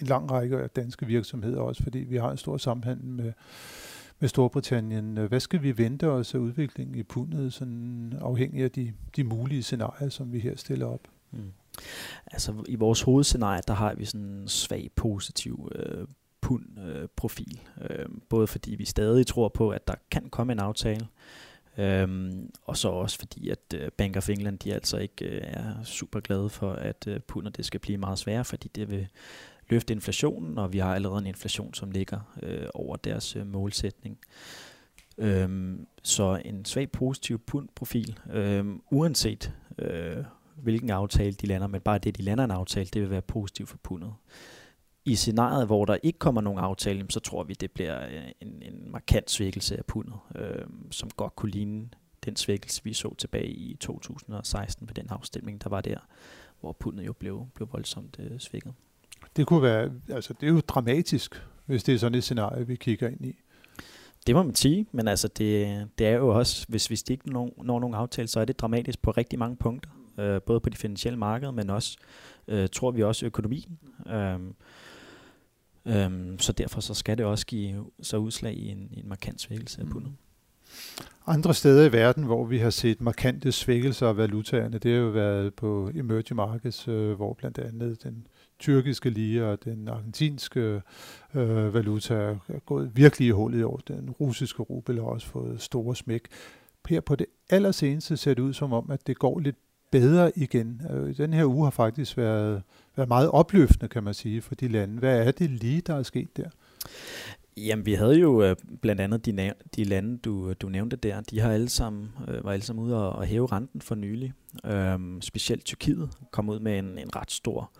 en 0.00 0.06
lang 0.06 0.30
række 0.30 0.58
af 0.58 0.70
danske 0.70 1.06
virksomheder 1.06 1.60
også, 1.60 1.82
fordi 1.82 1.98
vi 1.98 2.16
har 2.16 2.30
en 2.30 2.36
stor 2.36 2.56
samhandel 2.56 3.06
med 3.06 3.32
med 4.22 4.28
Storbritannien. 4.28 5.16
Hvad 5.16 5.40
skal 5.40 5.62
vi 5.62 5.78
vente 5.78 6.08
os 6.08 6.34
af 6.34 6.38
udviklingen 6.38 6.94
i 6.94 7.02
pundet, 7.02 7.52
sådan 7.52 8.18
afhængig 8.20 8.64
af 8.64 8.70
de, 8.70 8.92
de 9.16 9.24
mulige 9.24 9.62
scenarier, 9.62 10.08
som 10.08 10.32
vi 10.32 10.38
her 10.38 10.56
stiller 10.56 10.86
op? 10.86 11.08
Mm. 11.30 11.52
Altså 12.26 12.64
i 12.68 12.74
vores 12.74 13.02
hovedscenarie, 13.02 13.62
der 13.66 13.74
har 13.74 13.94
vi 13.94 14.04
sådan 14.04 14.26
en 14.26 14.48
svag 14.48 14.90
positiv 14.96 15.72
øh, 15.74 16.06
pund-profil. 16.42 17.60
Øh, 17.80 17.96
øh, 17.98 18.06
både 18.28 18.46
fordi 18.46 18.74
vi 18.74 18.84
stadig 18.84 19.26
tror 19.26 19.48
på, 19.48 19.70
at 19.70 19.88
der 19.88 19.94
kan 20.10 20.28
komme 20.28 20.52
en 20.52 20.58
aftale, 20.58 21.06
Øhm, 21.78 22.50
og 22.62 22.76
så 22.76 22.88
også 22.88 23.18
fordi, 23.18 23.48
at 23.48 23.74
øh, 23.74 23.90
Bank 23.96 24.16
of 24.16 24.28
England, 24.28 24.58
de 24.58 24.74
altså 24.74 24.96
ikke 24.96 25.24
øh, 25.24 25.40
er 25.44 25.84
super 25.84 26.20
glade 26.20 26.50
for, 26.50 26.72
at 26.72 27.06
øh, 27.06 27.20
pundet 27.20 27.56
det 27.56 27.64
skal 27.64 27.80
blive 27.80 27.98
meget 27.98 28.18
sværere, 28.18 28.44
fordi 28.44 28.68
det 28.74 28.90
vil 28.90 29.08
løfte 29.68 29.94
inflationen, 29.94 30.58
og 30.58 30.72
vi 30.72 30.78
har 30.78 30.94
allerede 30.94 31.18
en 31.20 31.26
inflation, 31.26 31.74
som 31.74 31.90
ligger 31.90 32.20
øh, 32.42 32.66
over 32.74 32.96
deres 32.96 33.36
øh, 33.36 33.46
målsætning. 33.46 34.18
Øhm, 35.18 35.86
så 36.02 36.42
en 36.44 36.64
svag 36.64 36.90
positiv 36.90 37.38
pundprofil, 37.38 38.18
øhm, 38.32 38.82
uanset 38.90 39.52
øh, 39.78 40.16
hvilken 40.56 40.90
aftale 40.90 41.32
de 41.32 41.46
lander, 41.46 41.66
men 41.66 41.80
bare 41.80 41.98
det, 41.98 42.16
de 42.16 42.22
lander 42.22 42.44
en 42.44 42.50
aftale, 42.50 42.88
det 42.92 43.02
vil 43.02 43.10
være 43.10 43.22
positivt 43.22 43.68
for 43.68 43.78
pundet. 43.82 44.12
I 45.04 45.14
scenariet, 45.14 45.66
hvor 45.66 45.84
der 45.84 45.96
ikke 46.02 46.18
kommer 46.18 46.40
nogen 46.40 46.58
aftale, 46.58 47.06
så 47.08 47.20
tror 47.20 47.44
vi, 47.44 47.54
det 47.54 47.70
bliver 47.70 48.06
øh, 48.06 48.22
en, 48.40 48.62
en 48.62 48.90
markant 48.92 49.30
svækkelse 49.30 49.76
af 49.76 49.84
pundet, 49.84 50.14
øh, 50.36 50.64
som 50.90 51.10
godt 51.16 51.36
kunne 51.36 51.50
ligne 51.50 51.88
den 52.24 52.36
svækkelse, 52.36 52.84
vi 52.84 52.92
så 52.92 53.14
tilbage 53.14 53.48
i 53.48 53.76
2016 53.80 54.88
ved 54.88 54.94
den 54.94 55.06
afstemning, 55.10 55.64
der 55.64 55.68
var 55.68 55.80
der, 55.80 55.98
hvor 56.60 56.72
pundet 56.72 57.06
jo 57.06 57.12
blev, 57.12 57.46
blev 57.54 57.68
voldsomt 57.72 58.16
øh, 58.18 58.38
svækket. 58.38 58.72
Det 59.36 59.46
kunne 59.46 59.62
være, 59.62 59.90
altså 60.08 60.34
det 60.40 60.46
er 60.46 60.52
jo 60.52 60.60
dramatisk, 60.60 61.42
hvis 61.66 61.84
det 61.84 61.94
er 61.94 61.98
sådan 61.98 62.18
et 62.18 62.24
scenarie, 62.24 62.66
vi 62.66 62.76
kigger 62.76 63.08
ind 63.08 63.26
i. 63.26 63.36
Det 64.26 64.34
må 64.34 64.42
man 64.42 64.54
sige, 64.54 64.86
men 64.92 65.08
altså 65.08 65.28
det, 65.28 65.88
det 65.98 66.06
er 66.06 66.16
jo 66.16 66.28
også, 66.28 66.66
hvis 66.68 66.90
vi 66.90 67.00
ikke 67.10 67.30
når, 67.30 67.62
når 67.62 67.80
nogen 67.80 67.94
aftale, 67.94 68.28
så 68.28 68.40
er 68.40 68.44
det 68.44 68.60
dramatisk 68.60 69.02
på 69.02 69.10
rigtig 69.10 69.38
mange 69.38 69.56
punkter. 69.56 69.90
Øh, 70.18 70.42
både 70.42 70.60
på 70.60 70.70
de 70.70 70.76
finansielle 70.76 71.18
markeder, 71.18 71.50
men 71.50 71.70
også, 71.70 71.96
øh, 72.48 72.68
tror 72.68 72.90
vi 72.90 73.02
også, 73.02 73.26
økonomien. 73.26 73.78
Øh, 74.06 74.38
øh, 75.86 76.38
så 76.38 76.52
derfor 76.52 76.80
så 76.80 76.94
skal 76.94 77.18
det 77.18 77.26
også 77.26 77.46
give 77.46 77.84
sig 78.02 78.18
udslag 78.18 78.54
i 78.54 78.68
en, 78.68 78.90
en 78.96 79.08
markant 79.08 79.40
svækkelse 79.40 79.80
af 79.80 79.86
pundet. 79.86 80.10
Mm. 80.10 80.16
Andre 81.26 81.54
steder 81.54 81.88
i 81.88 81.92
verden, 81.92 82.24
hvor 82.24 82.44
vi 82.44 82.58
har 82.58 82.70
set 82.70 83.00
markante 83.00 83.52
svækkelser 83.52 84.08
af 84.08 84.16
valutaerne, 84.16 84.78
det 84.78 84.92
har 84.92 84.98
jo 84.98 85.08
været 85.08 85.54
på 85.54 85.90
emerging 85.94 86.36
markets, 86.36 86.88
øh, 86.88 87.12
hvor 87.12 87.34
blandt 87.34 87.58
andet 87.58 88.02
den 88.02 88.26
tyrkiske 88.58 89.10
lira 89.10 89.44
og 89.44 89.64
den 89.64 89.88
argentinske 89.88 90.82
øh, 91.34 91.74
valuta 91.74 92.14
er 92.48 92.58
gået 92.66 92.90
virkelig 92.94 93.28
i 93.28 93.30
hullet 93.30 93.60
i 93.60 93.62
år. 93.62 93.80
Den 93.88 94.10
russiske 94.10 94.62
rubel 94.62 94.96
har 94.96 95.06
også 95.06 95.26
fået 95.26 95.60
store 95.60 95.96
smæk. 95.96 96.28
Her 96.88 97.00
på 97.00 97.16
det 97.16 97.26
allerseneste 97.50 98.16
ser 98.16 98.34
det 98.34 98.42
ud 98.42 98.52
som 98.52 98.72
om, 98.72 98.90
at 98.90 99.06
det 99.06 99.18
går 99.18 99.38
lidt 99.38 99.56
bedre 99.92 100.38
igen. 100.38 100.82
Øh, 100.90 101.16
den 101.16 101.32
her 101.32 101.44
uge 101.44 101.64
har 101.64 101.70
faktisk 101.70 102.16
været, 102.16 102.62
været 102.96 103.08
meget 103.08 103.30
opløftende, 103.30 103.88
kan 103.88 104.04
man 104.04 104.14
sige, 104.14 104.42
for 104.42 104.54
de 104.54 104.68
lande. 104.68 104.98
Hvad 104.98 105.26
er 105.26 105.30
det 105.30 105.50
lige, 105.50 105.80
der 105.80 105.94
er 105.94 106.02
sket 106.02 106.36
der? 106.36 106.48
Jamen, 107.56 107.86
vi 107.86 107.94
havde 107.94 108.18
jo 108.18 108.42
øh, 108.42 108.56
blandt 108.82 109.00
andet 109.00 109.26
de, 109.26 109.52
de 109.76 109.84
lande, 109.84 110.18
du, 110.18 110.52
du 110.52 110.68
nævnte 110.68 110.96
der, 110.96 111.20
de 111.20 111.40
har 111.40 111.50
alle 111.52 111.68
sammen, 111.68 112.12
øh, 112.28 112.44
var 112.44 112.52
alle 112.52 112.64
sammen 112.64 112.84
ude 112.84 112.96
og, 112.96 113.12
og 113.12 113.24
hæve 113.24 113.46
renten 113.46 113.80
for 113.80 113.94
nylig. 113.94 114.32
Øhm, 114.64 115.20
specielt 115.20 115.64
Tyrkiet 115.64 116.10
kom 116.30 116.48
ud 116.48 116.60
med 116.60 116.78
en, 116.78 116.98
en 116.98 117.16
ret 117.16 117.30
stor 117.30 117.70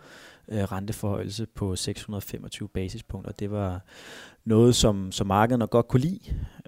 øh, 0.47 0.63
renteforhøjelse 0.63 1.45
på 1.55 1.75
625 1.75 2.69
basispunkter. 2.69 3.31
Det 3.31 3.51
var 3.51 3.81
noget, 4.45 4.75
som, 4.75 5.11
som 5.11 5.27
markederne 5.27 5.67
godt 5.67 5.87
kunne 5.87 6.01
lide. 6.01 6.19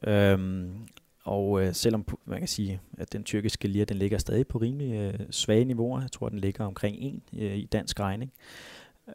Øhm, 0.03 0.71
og 1.25 1.61
øh, 1.61 1.73
selvom 1.73 2.05
man 2.25 2.39
kan 2.39 2.47
sige, 2.47 2.81
at 2.97 3.13
den 3.13 3.23
tyrkiske 3.23 3.67
lira, 3.67 3.85
den 3.85 3.97
ligger 3.97 4.17
stadig 4.17 4.47
på 4.47 4.57
rimelig 4.57 4.93
øh, 4.93 5.19
svage 5.31 5.65
niveauer. 5.65 6.01
Jeg 6.01 6.11
tror, 6.11 6.29
den 6.29 6.39
ligger 6.39 6.65
omkring 6.65 6.97
1 7.05 7.21
øh, 7.41 7.57
i 7.57 7.65
dansk 7.65 7.99
regning. 7.99 8.31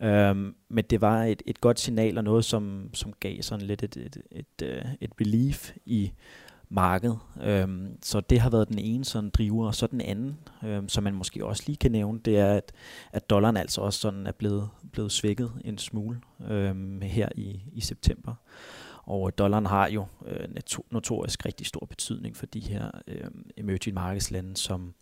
Øhm, 0.00 0.54
men 0.68 0.84
det 0.90 1.00
var 1.00 1.24
et, 1.24 1.42
et 1.46 1.60
godt 1.60 1.80
signal 1.80 2.18
og 2.18 2.24
noget, 2.24 2.44
som, 2.44 2.90
som 2.94 3.12
gav 3.20 3.42
sådan 3.42 3.66
lidt 3.66 3.82
et, 3.82 3.96
et, 3.96 4.16
et, 4.16 4.46
et, 4.60 4.66
øh, 4.66 4.84
et 5.00 5.10
relief 5.20 5.72
i 5.86 6.12
markedet. 6.68 7.18
Øhm, 7.42 7.96
så 8.02 8.20
det 8.20 8.40
har 8.40 8.50
været 8.50 8.68
den 8.68 8.78
ene 8.78 9.04
sådan 9.04 9.30
driver, 9.30 9.66
og 9.66 9.74
så 9.74 9.86
den 9.86 10.00
anden, 10.00 10.38
øhm, 10.64 10.88
som 10.88 11.04
man 11.04 11.14
måske 11.14 11.46
også 11.46 11.62
lige 11.66 11.76
kan 11.76 11.92
nævne, 11.92 12.20
det 12.24 12.38
er, 12.38 12.52
at, 12.54 12.72
at 13.12 13.30
dollaren 13.30 13.56
altså 13.56 13.80
også 13.80 14.00
sådan 14.00 14.26
er 14.26 14.32
blevet, 14.32 14.68
blevet 14.92 15.12
svækket 15.12 15.52
en 15.64 15.78
smule 15.78 16.20
øhm, 16.48 17.00
her 17.02 17.28
i, 17.34 17.60
i 17.72 17.80
september. 17.80 18.34
Og 19.10 19.38
dollaren 19.38 19.66
har 19.66 19.88
jo 19.88 20.06
øh, 20.26 20.48
notorisk 20.90 21.46
rigtig 21.46 21.66
stor 21.66 21.86
betydning 21.86 22.36
for 22.36 22.46
de 22.46 22.60
her 22.60 22.90
øh, 23.06 23.30
emerging 23.56 23.94
markedslande, 23.94 24.56
som 24.56 24.94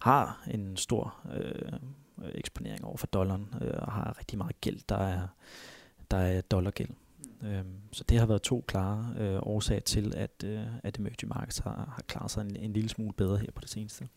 har 0.00 0.44
en 0.50 0.76
stor 0.76 1.16
øh, 1.34 1.78
eksponering 2.34 2.84
over 2.84 2.96
for 2.96 3.06
dollaren 3.06 3.54
øh, 3.60 3.74
og 3.78 3.92
har 3.92 4.18
rigtig 4.18 4.38
meget 4.38 4.60
gæld, 4.60 4.80
der 4.88 4.96
er, 4.96 5.28
der 6.10 6.16
er 6.16 6.40
dollargæld. 6.40 6.90
Øh, 7.42 7.64
så 7.92 8.04
det 8.08 8.18
har 8.18 8.26
været 8.26 8.42
to 8.42 8.64
klare 8.66 9.14
øh, 9.18 9.38
årsager 9.42 9.80
til, 9.80 10.14
at, 10.16 10.44
øh, 10.44 10.66
at 10.82 10.98
emerging 10.98 11.28
markets 11.28 11.58
har, 11.58 11.92
har 11.94 12.02
klaret 12.06 12.30
sig 12.30 12.40
en, 12.40 12.56
en 12.56 12.72
lille 12.72 12.88
smule 12.88 13.12
bedre 13.12 13.38
her 13.38 13.50
på 13.54 13.60
det 13.60 13.70
seneste. 13.70 14.08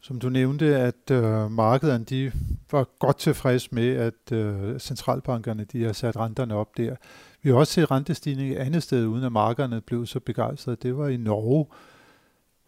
Som 0.00 0.18
du 0.18 0.28
nævnte, 0.28 0.76
at 0.76 1.10
øh, 1.10 1.50
markederne 1.50 2.04
de 2.04 2.32
var 2.72 2.84
godt 2.98 3.18
tilfreds 3.18 3.72
med, 3.72 3.96
at 3.96 4.32
øh, 4.32 4.78
centralbankerne 4.78 5.64
de 5.64 5.84
har 5.84 5.92
sat 5.92 6.16
renterne 6.16 6.54
op 6.54 6.76
der. 6.76 6.96
Vi 7.42 7.50
har 7.50 7.56
også 7.56 7.72
set 7.72 7.90
rentestigning 7.90 8.52
et 8.52 8.56
andet 8.56 8.82
sted, 8.82 9.06
uden 9.06 9.24
at 9.24 9.32
markederne 9.32 9.80
blev 9.80 10.06
så 10.06 10.20
begejstrede. 10.20 10.76
Det 10.82 10.96
var 10.96 11.08
i 11.08 11.16
Norge. 11.16 11.66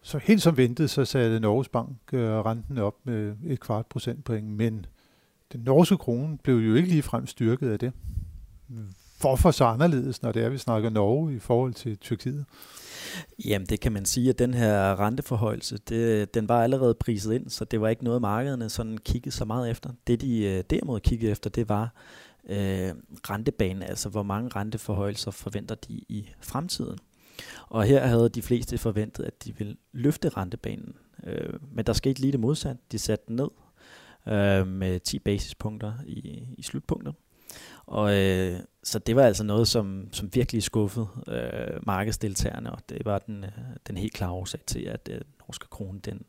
Så 0.01 0.17
helt 0.17 0.41
som 0.41 0.57
ventet, 0.57 0.89
så 0.89 1.05
satte 1.05 1.39
Norges 1.39 1.69
Bank 1.69 1.97
øh, 2.13 2.29
renten 2.29 2.77
op 2.77 2.95
med 3.03 3.35
et 3.45 3.59
kvart 3.59 3.85
procentpoint, 3.85 4.47
men 4.47 4.85
den 5.53 5.61
norske 5.61 5.97
krone 5.97 6.37
blev 6.37 6.55
jo 6.55 6.75
ikke 6.75 6.89
ligefrem 6.89 7.27
styrket 7.27 7.69
af 7.69 7.79
det. 7.79 7.93
Hvorfor 9.21 9.51
så 9.51 9.65
anderledes, 9.65 10.21
når 10.21 10.31
det 10.31 10.43
er, 10.43 10.49
vi 10.49 10.57
snakker 10.57 10.89
Norge 10.89 11.35
i 11.35 11.39
forhold 11.39 11.73
til 11.73 11.97
Tyrkiet? 11.97 12.45
Jamen 13.45 13.67
det 13.67 13.79
kan 13.79 13.91
man 13.91 14.05
sige, 14.05 14.29
at 14.29 14.39
den 14.39 14.53
her 14.53 14.99
renteforhøjelse, 14.99 15.77
det, 15.77 16.33
den 16.33 16.49
var 16.49 16.63
allerede 16.63 16.93
priset 16.93 17.33
ind, 17.33 17.49
så 17.49 17.65
det 17.65 17.81
var 17.81 17.87
ikke 17.87 18.03
noget, 18.03 18.21
markederne 18.21 18.69
sådan 18.69 18.97
kiggede 18.97 19.35
så 19.35 19.45
meget 19.45 19.71
efter. 19.71 19.89
Det 20.07 20.21
de 20.21 20.43
øh, 20.43 20.63
derimod 20.69 20.99
kiggede 20.99 21.31
efter, 21.31 21.49
det 21.49 21.69
var 21.69 21.93
øh, 22.49 22.93
rentebanen, 23.29 23.83
altså 23.83 24.09
hvor 24.09 24.23
mange 24.23 24.49
renteforhøjelser 24.55 25.31
forventer 25.31 25.75
de 25.75 25.93
i 25.93 26.29
fremtiden. 26.41 26.99
Og 27.69 27.83
her 27.83 28.05
havde 28.07 28.29
de 28.29 28.41
fleste 28.41 28.77
forventet, 28.77 29.23
at 29.23 29.45
de 29.45 29.57
ville 29.57 29.75
løfte 29.91 30.29
rentebanen. 30.29 30.95
Øh, 31.23 31.53
men 31.71 31.85
der 31.85 31.93
skete 31.93 32.21
lige 32.21 32.31
det 32.31 32.39
modsatte. 32.39 32.81
De 32.91 32.99
satte 32.99 33.25
den 33.27 33.35
ned 33.35 33.49
øh, 34.27 34.67
med 34.67 34.99
10 34.99 35.19
basispunkter 35.19 35.93
i, 36.05 36.43
i 36.57 36.63
slutpunktet. 36.63 37.13
Og 37.85 38.17
øh, 38.17 38.59
så 38.83 38.99
det 38.99 39.15
var 39.15 39.23
altså 39.23 39.43
noget, 39.43 39.67
som, 39.67 40.07
som 40.11 40.29
virkelig 40.33 40.63
skuffede 40.63 41.07
øh, 41.27 41.87
markedsdeltagerne, 41.87 42.71
og 42.71 42.79
det 42.89 43.05
var 43.05 43.19
den, 43.19 43.43
øh, 43.43 43.49
den 43.87 43.97
helt 43.97 44.13
klare 44.13 44.31
årsag 44.31 44.59
til, 44.67 44.79
at 44.79 45.09
øh, 45.11 45.21
norske 45.47 45.67
krone, 45.69 45.99
den, 45.99 46.21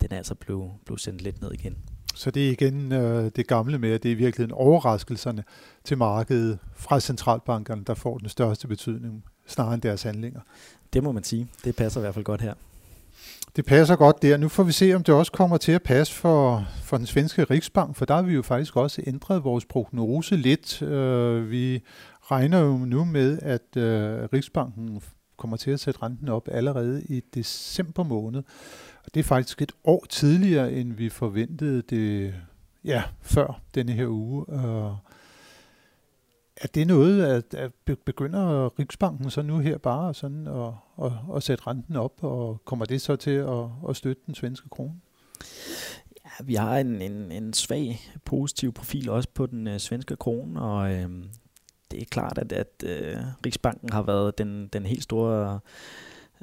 den 0.00 0.12
altså 0.12 0.34
blev, 0.34 0.70
blev 0.84 0.98
sendt 0.98 1.22
lidt 1.22 1.40
ned 1.40 1.52
igen. 1.52 1.76
Så 2.14 2.30
det 2.30 2.46
er 2.46 2.50
igen 2.50 2.92
øh, 2.92 3.30
det 3.36 3.46
gamle 3.46 3.78
med, 3.78 3.92
at 3.92 4.02
det 4.02 4.08
er 4.08 4.12
i 4.12 4.18
virkeligheden 4.18 4.52
overraskelserne 4.52 5.44
til 5.84 5.98
markedet 5.98 6.58
fra 6.74 7.00
centralbankerne, 7.00 7.84
der 7.84 7.94
får 7.94 8.18
den 8.18 8.28
største 8.28 8.68
betydning, 8.68 9.24
snarere 9.46 9.74
end 9.74 9.82
deres 9.82 10.02
handlinger. 10.02 10.40
Det 10.92 11.02
må 11.02 11.12
man 11.12 11.24
sige. 11.24 11.48
Det 11.64 11.76
passer 11.76 12.00
i 12.00 12.02
hvert 12.02 12.14
fald 12.14 12.24
godt 12.24 12.40
her. 12.40 12.54
Det 13.56 13.64
passer 13.64 13.96
godt 13.96 14.22
der. 14.22 14.36
Nu 14.36 14.48
får 14.48 14.62
vi 14.62 14.72
se, 14.72 14.94
om 14.94 15.02
det 15.02 15.14
også 15.14 15.32
kommer 15.32 15.56
til 15.56 15.72
at 15.72 15.82
passe 15.82 16.14
for, 16.14 16.66
for 16.82 16.96
den 16.96 17.06
svenske 17.06 17.44
Riksbank, 17.44 17.96
for 17.96 18.04
der 18.04 18.14
har 18.14 18.22
vi 18.22 18.34
jo 18.34 18.42
faktisk 18.42 18.76
også 18.76 19.02
ændret 19.06 19.44
vores 19.44 19.64
prognose 19.64 20.36
lidt. 20.36 20.82
Øh, 20.82 21.50
vi 21.50 21.82
regner 22.22 22.60
jo 22.60 22.76
nu 22.76 23.04
med, 23.04 23.38
at 23.42 23.76
øh, 23.76 24.28
Riksbanken 24.32 25.02
kommer 25.36 25.56
til 25.56 25.70
at 25.70 25.80
sætte 25.80 26.02
renten 26.02 26.28
op 26.28 26.48
allerede 26.52 27.02
i 27.02 27.20
december 27.34 28.02
måned. 28.02 28.42
Og 29.04 29.14
det 29.14 29.20
er 29.20 29.24
faktisk 29.24 29.62
et 29.62 29.72
år 29.84 30.06
tidligere, 30.08 30.72
end 30.72 30.92
vi 30.92 31.08
forventede 31.08 31.82
det 31.82 32.34
ja, 32.84 33.02
før 33.20 33.60
denne 33.74 33.92
her 33.92 34.06
uge. 34.06 34.44
Øh, 34.52 34.92
er 36.60 36.66
det 36.66 36.86
noget, 36.86 37.24
at, 37.24 37.54
at 37.54 37.72
begynder 38.04 38.78
Riksbanken 38.78 39.30
så 39.30 39.42
nu 39.42 39.58
her 39.58 39.78
bare 39.78 40.14
sådan 40.14 40.46
at, 40.46 40.72
at, 41.04 41.12
at 41.36 41.42
sætte 41.42 41.66
renten 41.66 41.96
op, 41.96 42.24
og 42.24 42.64
kommer 42.64 42.84
det 42.84 43.00
så 43.00 43.16
til 43.16 43.30
at, 43.30 43.64
at 43.88 43.96
støtte 43.96 44.22
den 44.26 44.34
svenske 44.34 44.68
krone? 44.68 44.94
Ja, 46.24 46.44
vi 46.44 46.54
har 46.54 46.78
en, 46.78 47.02
en, 47.02 47.32
en 47.32 47.52
svag 47.52 48.00
positiv 48.24 48.72
profil 48.72 49.10
også 49.10 49.28
på 49.34 49.46
den 49.46 49.66
øh, 49.66 49.78
svenske 49.78 50.16
krone, 50.16 50.60
og 50.60 50.92
øh, 50.92 51.10
det 51.90 52.02
er 52.02 52.06
klart, 52.10 52.38
at, 52.38 52.52
at 52.52 52.84
øh, 52.84 53.16
Riksbanken 53.46 53.90
har 53.92 54.02
været 54.02 54.38
den, 54.38 54.66
den 54.66 54.86
helt 54.86 55.02
store 55.02 55.54
øh, 55.54 55.60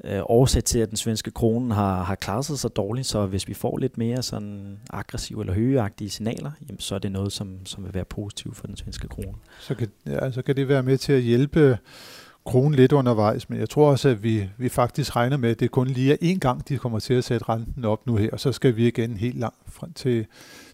Øh, 0.04 0.22
årsag 0.26 0.64
til, 0.64 0.80
at 0.80 0.90
den 0.90 0.98
svenske 0.98 1.32
krone 1.32 1.74
har, 1.74 2.04
har 2.04 2.16
klaret 2.16 2.46
sig 2.46 2.60
så 2.60 2.68
dårligt, 2.68 3.08
så 3.08 3.26
hvis 3.26 3.48
vi 3.48 3.54
får 3.54 3.78
lidt 3.78 3.98
mere 3.98 4.24
sådan 4.24 4.80
aggressive 4.90 5.42
eller 5.42 5.54
højeagtige 5.54 6.10
signaler, 6.10 6.52
jamen, 6.62 6.80
så 6.80 6.96
er 6.96 7.00
det 7.00 7.12
noget, 7.12 7.32
som, 7.32 7.66
som 7.66 7.84
vil 7.84 7.94
være 7.94 8.06
positivt 8.06 8.56
for 8.56 8.68
den 8.68 8.78
svenske 8.78 9.08
krone. 9.08 9.34
Så 9.60 9.76
kan, 9.76 9.88
ja, 10.06 10.32
så 10.32 10.42
kan 10.42 10.56
det 10.56 10.68
være 10.68 10.84
med 10.84 10.98
til 10.98 11.14
at 11.14 11.22
hjælpe 11.22 11.78
kronen 12.48 12.74
lidt 12.74 12.92
undervejs, 12.92 13.50
men 13.50 13.60
jeg 13.60 13.70
tror 13.70 13.92
også, 13.92 14.10
at 14.10 14.24
vi, 14.24 14.50
vi 14.58 14.70
faktisk 14.70 15.16
regner 15.16 15.38
med, 15.38 15.50
at 15.50 15.60
det 15.60 15.72
kun 15.72 15.88
lige 15.88 16.14
er 16.14 16.34
én 16.34 16.40
gang, 16.40 16.70
de 16.70 16.78
kommer 16.78 17.00
til 17.00 17.14
at 17.14 17.24
sætte 17.24 17.50
renten 17.50 17.86
op 17.86 18.08
nu 18.08 18.16
her, 18.16 18.30
og 18.32 18.40
så 18.40 18.52
skal 18.52 18.76
vi 18.76 18.88
igen 18.88 19.18
helt 19.18 19.40
langt 19.40 19.72
frem 19.72 19.94
til, 19.94 20.26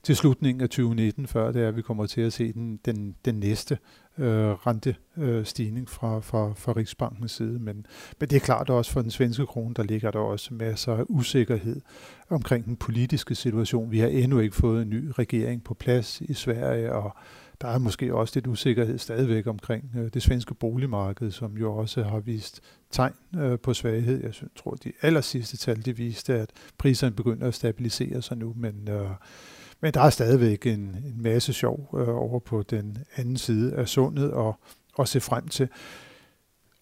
til 0.03 0.15
slutningen 0.15 0.61
af 0.61 0.69
2019, 0.69 1.27
før 1.27 1.51
det 1.51 1.63
er, 1.63 1.67
at 1.67 1.75
vi 1.75 1.81
kommer 1.81 2.05
til 2.05 2.21
at 2.21 2.33
se 2.33 2.53
den, 2.53 2.79
den, 2.85 3.15
den 3.25 3.35
næste 3.35 3.77
øh, 4.17 4.49
rentestigning 4.51 5.83
øh, 5.83 5.89
fra, 5.89 6.19
fra, 6.19 6.53
fra 6.55 6.71
Riksbankens 6.71 7.31
side. 7.31 7.59
Men, 7.59 7.85
men 8.19 8.29
det 8.29 8.35
er 8.35 8.39
klart 8.39 8.69
også 8.69 8.91
for 8.91 9.01
den 9.01 9.11
svenske 9.11 9.45
krone, 9.45 9.73
der 9.73 9.83
ligger 9.83 10.11
der 10.11 10.19
også 10.19 10.53
masser 10.53 10.93
af 10.93 11.03
usikkerhed 11.09 11.81
omkring 12.29 12.65
den 12.65 12.75
politiske 12.75 13.35
situation. 13.35 13.91
Vi 13.91 13.99
har 13.99 14.07
endnu 14.07 14.39
ikke 14.39 14.55
fået 14.55 14.81
en 14.81 14.89
ny 14.89 15.11
regering 15.19 15.63
på 15.63 15.73
plads 15.73 16.21
i 16.21 16.33
Sverige, 16.33 16.93
og 16.93 17.15
der 17.63 17.69
er 17.69 17.77
måske 17.77 18.15
også 18.15 18.31
lidt 18.35 18.47
usikkerhed 18.47 18.97
stadigvæk 18.97 19.47
omkring 19.47 19.91
øh, 19.97 20.09
det 20.13 20.23
svenske 20.23 20.53
boligmarked, 20.53 21.31
som 21.31 21.57
jo 21.57 21.75
også 21.75 22.03
har 22.03 22.19
vist 22.19 22.61
tegn 22.91 23.13
øh, 23.37 23.59
på 23.59 23.73
svaghed. 23.73 24.23
Jeg 24.23 24.33
synes, 24.33 24.51
tror, 24.55 24.71
de 24.71 24.91
aller 25.01 25.21
sidste 25.21 25.57
tal, 25.57 25.85
de 25.85 25.97
viste, 25.97 26.33
at 26.33 26.49
priserne 26.77 27.15
begynder 27.15 27.47
at 27.47 27.53
stabilisere 27.53 28.21
sig 28.21 28.37
nu, 28.37 28.53
men 28.57 28.89
øh, 28.89 29.09
men 29.81 29.93
der 29.93 30.01
er 30.01 30.09
stadigvæk 30.09 30.65
en, 30.65 30.79
en 30.79 31.15
masse 31.17 31.53
sjov 31.53 31.95
øh, 31.99 32.09
over 32.09 32.39
på 32.39 32.61
den 32.61 32.97
anden 33.15 33.37
side 33.37 33.73
af 33.75 33.87
sundet 33.87 34.31
og, 34.31 34.59
og 34.93 35.07
se 35.07 35.19
frem 35.19 35.47
til. 35.47 35.69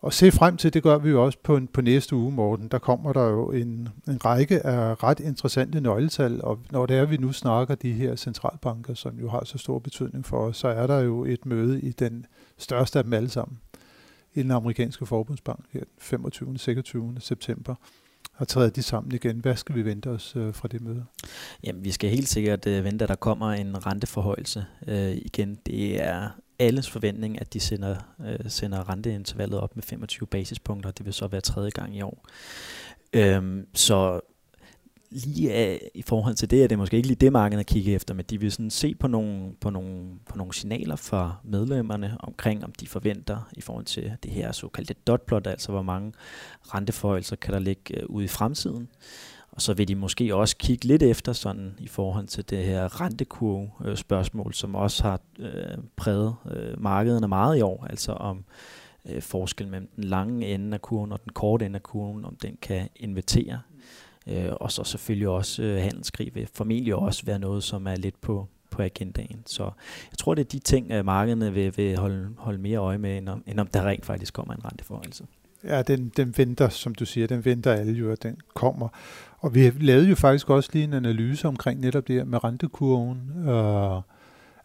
Og 0.01 0.13
se 0.13 0.31
frem 0.31 0.57
til, 0.57 0.73
det 0.73 0.83
gør 0.83 0.97
vi 0.97 1.09
jo 1.09 1.25
også 1.25 1.37
på, 1.43 1.59
på 1.73 1.81
næste 1.81 2.15
uge, 2.15 2.31
Morten. 2.31 2.67
Der 2.67 2.77
kommer 2.77 3.13
der 3.13 3.29
jo 3.29 3.51
en, 3.51 3.89
en 4.07 4.25
række 4.25 4.65
af 4.65 5.03
ret 5.03 5.19
interessante 5.19 5.81
nøgletal, 5.81 6.43
og 6.43 6.59
når 6.71 6.85
det 6.85 6.97
er, 6.97 7.05
vi 7.05 7.17
nu 7.17 7.31
snakker 7.31 7.75
de 7.75 7.91
her 7.93 8.15
centralbanker, 8.15 8.93
som 8.93 9.19
jo 9.19 9.29
har 9.29 9.45
så 9.45 9.57
stor 9.57 9.79
betydning 9.79 10.25
for 10.25 10.37
os, 10.37 10.57
så 10.57 10.67
er 10.67 10.87
der 10.87 10.99
jo 10.99 11.25
et 11.25 11.45
møde 11.45 11.81
i 11.81 11.91
den 11.91 12.25
største 12.57 12.99
af 12.99 13.03
dem 13.03 13.13
alle 13.13 13.29
sammen, 13.29 13.59
i 14.33 14.43
den 14.43 14.51
amerikanske 14.51 15.05
forbundsbank 15.05 15.65
her 15.71 15.79
den 15.79 15.89
25. 15.97 16.57
26. 16.57 17.15
september 17.19 17.75
og 18.41 18.47
træder 18.47 18.69
de 18.69 18.83
sammen 18.83 19.11
igen. 19.11 19.39
Hvad 19.39 19.55
skal 19.55 19.75
vi 19.75 19.85
vente 19.85 20.07
os 20.07 20.35
øh, 20.35 20.53
fra 20.53 20.67
det 20.67 20.81
møde? 20.81 21.05
Jamen, 21.63 21.83
vi 21.83 21.91
skal 21.91 22.09
helt 22.09 22.27
sikkert 22.27 22.67
øh, 22.67 22.83
vente, 22.83 23.03
at 23.03 23.09
der 23.09 23.15
kommer 23.15 23.51
en 23.51 23.85
renteforhøjelse 23.85 24.65
øh, 24.87 25.11
igen. 25.11 25.59
Det 25.65 26.03
er 26.03 26.29
alles 26.61 26.89
forventning, 26.89 27.41
at 27.41 27.53
de 27.53 27.59
sender, 27.59 27.95
øh, 28.25 28.49
sender 28.49 28.89
renteintervallet 28.89 29.59
op 29.59 29.75
med 29.75 29.83
25 29.83 30.27
basispunkter. 30.27 30.91
Det 30.91 31.05
vil 31.05 31.13
så 31.13 31.27
være 31.27 31.41
tredje 31.41 31.69
gang 31.69 31.95
i 31.97 32.01
år. 32.01 32.25
Øhm, 33.13 33.67
så 33.73 34.19
lige 35.11 35.53
af, 35.53 35.89
i 35.93 36.01
forhold 36.01 36.35
til 36.35 36.51
det, 36.51 36.63
er 36.63 36.67
det 36.67 36.77
måske 36.77 36.97
ikke 36.97 37.07
lige 37.07 37.17
det, 37.17 37.31
markedet 37.31 37.65
kigger 37.65 37.95
efter, 37.95 38.13
men 38.13 38.25
de 38.29 38.39
vil 38.39 38.51
sådan 38.51 38.69
se 38.69 38.95
på 38.95 39.07
nogle, 39.07 39.53
på, 39.61 39.69
nogle, 39.69 40.09
på 40.29 40.37
nogle 40.37 40.53
signaler 40.53 40.95
fra 40.95 41.35
medlemmerne 41.43 42.17
omkring, 42.19 42.63
om 42.63 42.71
de 42.71 42.87
forventer 42.87 43.49
i 43.53 43.61
forhold 43.61 43.85
til 43.85 44.11
det 44.23 44.31
her 44.31 44.51
såkaldte 44.51 44.95
dotplot, 45.07 45.47
altså 45.47 45.71
hvor 45.71 45.81
mange 45.81 46.13
renteforøjelser 46.73 47.35
kan 47.35 47.53
der 47.53 47.59
ligge 47.59 47.99
øh, 47.99 48.05
ude 48.09 48.25
i 48.25 48.27
fremtiden. 48.27 48.87
Og 49.51 49.61
så 49.61 49.73
vil 49.73 49.87
de 49.87 49.95
måske 49.95 50.35
også 50.35 50.57
kigge 50.57 50.85
lidt 50.85 51.03
efter 51.03 51.33
sådan 51.33 51.75
i 51.79 51.87
forhold 51.87 52.27
til 52.27 52.49
det 52.49 52.65
her 52.65 53.01
rentekurve-spørgsmål, 53.01 54.53
som 54.53 54.75
også 54.75 55.03
har 55.03 55.19
øh, 55.39 55.77
præget 55.95 56.35
øh, 56.51 56.81
markederne 56.81 57.27
meget 57.27 57.57
i 57.57 57.61
år, 57.61 57.87
altså 57.89 58.11
om 58.11 58.43
øh, 59.09 59.21
forskel 59.21 59.67
mellem 59.67 59.89
den 59.95 60.03
lange 60.03 60.47
ende 60.47 60.73
af 60.73 60.81
kurven 60.81 61.11
og 61.11 61.23
den 61.23 61.33
korte 61.33 61.65
ende 61.65 61.75
af 61.75 61.83
kurven, 61.83 62.25
om 62.25 62.35
den 62.35 62.57
kan 62.61 62.89
invitere 62.95 63.59
Øh, 64.27 64.51
og 64.51 64.71
så 64.71 64.83
selvfølgelig 64.83 65.27
også 65.27 65.63
øh, 65.63 65.81
handelskrig 65.81 66.35
vil 66.35 66.47
formentlig 66.53 66.95
også 66.95 67.25
være 67.25 67.39
noget, 67.39 67.63
som 67.63 67.87
er 67.87 67.95
lidt 67.95 68.21
på, 68.21 68.47
på 68.69 68.81
agendaen. 68.81 69.43
Så 69.45 69.63
jeg 70.11 70.17
tror, 70.17 70.35
det 70.35 70.45
er 70.45 70.49
de 70.49 70.59
ting, 70.59 70.91
øh, 70.91 71.05
markederne 71.05 71.53
vil, 71.53 71.77
vil 71.77 71.97
holde, 71.97 72.29
holde 72.37 72.57
mere 72.57 72.77
øje 72.77 72.97
med, 72.97 73.17
end 73.17 73.29
om, 73.29 73.43
end 73.47 73.59
om 73.59 73.67
der 73.67 73.83
rent 73.83 74.05
faktisk 74.05 74.33
kommer 74.33 74.53
en 74.53 74.65
renteforholdelse. 74.65 75.25
Ja, 75.63 75.81
den, 75.81 76.11
den 76.17 76.33
venter, 76.37 76.69
som 76.69 76.95
du 76.95 77.05
siger, 77.05 77.27
den 77.27 77.45
venter 77.45 77.73
alle 77.73 77.93
jo, 77.93 78.11
at 78.11 78.23
den 78.23 78.37
kommer. 78.53 78.87
Og 79.39 79.55
vi 79.55 79.71
lavede 79.79 80.09
jo 80.09 80.15
faktisk 80.15 80.49
også 80.49 80.69
lige 80.73 80.83
en 80.83 80.93
analyse 80.93 81.47
omkring 81.47 81.79
netop 81.79 82.07
det 82.07 82.15
her 82.15 82.23
med 82.23 82.43
rentekurven. 82.43 83.17
Uh, 83.49 84.01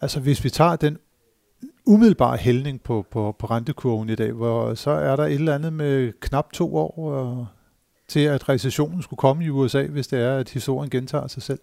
altså 0.00 0.21
hvis 0.21 0.45
vi 0.45 0.50
tager 0.50 0.76
den 0.76 0.99
umiddelbare 1.87 2.37
hældning 2.37 2.83
på, 2.83 3.07
på, 3.11 3.37
på 3.38 3.47
rentekurven 3.47 4.11
i 4.11 4.15
dag, 4.15 4.33
hvor 4.33 4.75
så 4.75 4.91
er 4.91 5.17
der 5.17 5.25
et 5.25 5.33
eller 5.33 5.55
andet 5.55 5.73
med 5.73 6.12
knap 6.21 6.53
to 6.53 6.76
år, 6.76 7.12
øh, 7.41 7.47
til, 8.09 8.21
at 8.21 8.49
recessionen 8.49 9.03
skulle 9.03 9.19
komme 9.19 9.45
i 9.45 9.50
USA, 9.50 9.87
hvis 9.87 10.07
det 10.07 10.21
er, 10.21 10.38
at 10.38 10.50
historien 10.50 10.91
gentager 10.91 11.26
sig 11.26 11.43
selv? 11.43 11.61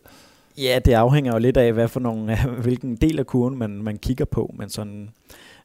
Ja, 0.58 0.80
det 0.86 0.94
afhænger 0.94 1.34
jo 1.34 1.40
lidt 1.40 1.58
af, 1.58 1.74
hvad 1.74 1.88
for 1.88 2.00
nogle, 2.00 2.38
hvilken 2.64 2.96
del 2.96 3.20
af 3.20 3.28
kurven 3.28 3.58
man, 3.58 3.70
man 3.70 3.98
kigger 3.98 4.26
på, 4.26 4.54
men 4.58 4.70
sådan 4.70 5.10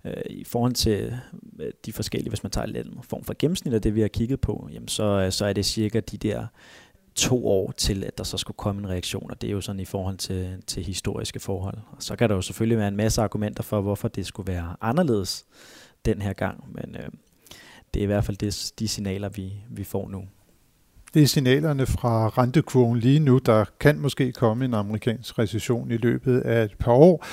øh, 0.05 0.13
i 0.31 0.45
forhold 0.45 0.73
til 0.73 1.15
øh, 1.61 1.71
de 1.87 1.93
forskellige, 1.93 2.29
hvis 2.29 2.43
man 2.43 2.51
tager 2.51 2.67
en 2.67 2.99
form 3.03 3.25
for 3.25 3.35
gennemsnit 3.39 3.75
af 3.75 3.83
det, 3.83 3.95
vi 3.95 4.01
har 4.01 4.09
kigget 4.09 4.41
på, 4.41 4.69
jamen 4.73 4.89
så, 4.89 5.05
øh, 5.05 5.33
så 5.33 5.47
er 5.47 5.53
det 5.53 5.67
cirka 5.67 6.01
de 6.01 6.17
der 6.17 6.47
to 7.15 7.49
år 7.49 7.73
til, 7.73 8.05
at 8.05 8.19
der 8.19 8.25
så 8.25 8.37
skulle 8.37 8.57
komme 8.57 8.81
en 8.81 8.89
reaktion, 8.89 9.31
og 9.31 9.41
det 9.41 9.49
er 9.49 9.53
jo 9.53 9.61
sådan 9.61 9.81
i 9.81 9.85
forhold 9.85 10.17
til, 10.17 10.63
til 10.67 10.85
historiske 10.85 11.41
forhold. 11.41 11.79
Og 11.91 12.03
så 12.03 12.17
kan 12.17 12.29
der 12.29 12.35
jo 12.35 12.43
selvfølgelig 12.43 12.79
være 12.79 12.89
en 12.89 12.97
masse 12.97 13.23
argumenter 13.23 13.63
for, 13.63 13.81
hvorfor 13.81 14.09
det 14.09 14.27
skulle 14.27 14.53
være 14.53 14.77
anderledes 14.81 15.47
den 16.05 16.23
her 16.23 16.33
gang, 16.33 16.65
men 16.73 16.97
øh, 16.97 17.09
det 17.95 18.01
er 18.01 18.05
i 18.05 18.07
hvert 18.07 18.25
fald 18.25 18.37
det, 18.37 18.73
de 18.79 18.89
signaler, 18.89 19.29
vi, 19.29 19.53
vi 19.71 19.85
får 19.85 20.09
nu. 20.09 20.25
Det 21.15 21.23
er 21.23 21.27
signalerne 21.27 21.87
fra 21.87 22.29
rentekurven 22.29 22.99
lige 22.99 23.21
nu. 23.21 23.39
Der 23.39 23.65
kan 23.81 23.99
måske 23.99 24.33
komme 24.33 24.65
en 24.65 24.75
amerikansk 24.75 25.39
recession 25.39 25.91
i 25.91 25.97
løbet 25.97 26.41
af 26.41 26.65
et 26.65 26.75
par 26.79 26.93
år. 26.93 27.27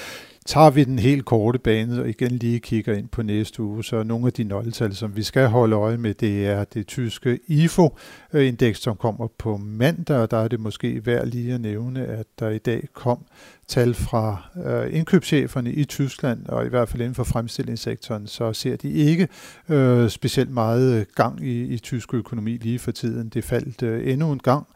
Tager 0.46 0.70
vi 0.70 0.84
den 0.84 1.00
helt 1.00 1.26
korte 1.26 1.60
bane 1.60 2.02
og 2.02 2.10
igen 2.10 2.32
lige 2.32 2.60
kigger 2.60 2.94
ind 2.94 3.08
på 3.08 3.22
næste 3.22 3.64
uge, 3.64 3.84
så 3.84 4.04
nogle 4.04 4.28
af 4.28 4.34
de 4.34 4.44
nøgletal, 4.44 4.96
som 4.96 5.16
vi 5.16 5.24
skal 5.24 5.48
holde 5.48 5.76
øje 5.76 5.98
med, 5.98 6.14
det 6.14 6.48
er 6.48 6.64
det 6.64 6.88
tyske 6.88 7.40
IFO-indeks, 7.48 8.82
som 8.82 8.96
kommer 8.96 9.28
på 9.38 9.58
mandag, 9.58 10.18
og 10.18 10.32
der 10.32 10.38
er 10.38 10.48
det 10.48 10.60
måske 10.60 11.06
værd 11.06 11.28
lige 11.28 11.54
at 11.54 11.62
nævne, 11.62 12.06
at 12.06 12.26
der 12.40 12.50
i 12.50 12.58
dag 12.58 12.88
kom 12.94 13.26
tal 13.68 13.94
fra 13.94 14.50
øh, 14.66 14.96
indkøbscheferne 14.96 15.72
i 15.72 15.84
Tyskland, 15.84 16.46
og 16.46 16.66
i 16.66 16.70
hvert 16.70 16.90
fald 16.90 17.02
inden 17.02 17.16
for 17.16 17.24
fremstillingssektoren, 17.24 18.28
så 18.28 18.54
ser 18.54 18.76
de 18.76 18.90
ikke 18.92 19.28
øh, 19.70 20.10
specielt 20.10 20.52
meget 20.52 21.16
gang 21.16 21.48
i, 21.48 21.64
i 21.64 21.78
tysk 21.78 22.14
økonomi 22.14 22.52
lige 22.52 22.80
for 22.80 22.92
tiden. 22.92 23.30
Det 23.30 23.44
faldt 23.44 23.84
øh, 23.84 24.12
endnu 24.12 24.32
en 24.32 24.40
gang, 24.40 24.68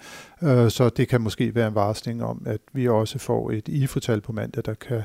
øh, 0.43 0.69
så 0.69 0.89
det 0.89 1.07
kan 1.07 1.21
måske 1.21 1.55
være 1.55 1.67
en 1.67 1.75
varsling 1.75 2.23
om, 2.23 2.43
at 2.45 2.61
vi 2.73 2.87
også 2.87 3.19
får 3.19 3.51
et 3.51 3.67
IFO-tal 3.67 4.21
på 4.21 4.31
mandag, 4.31 4.63
der 4.65 4.73
kan 4.73 5.01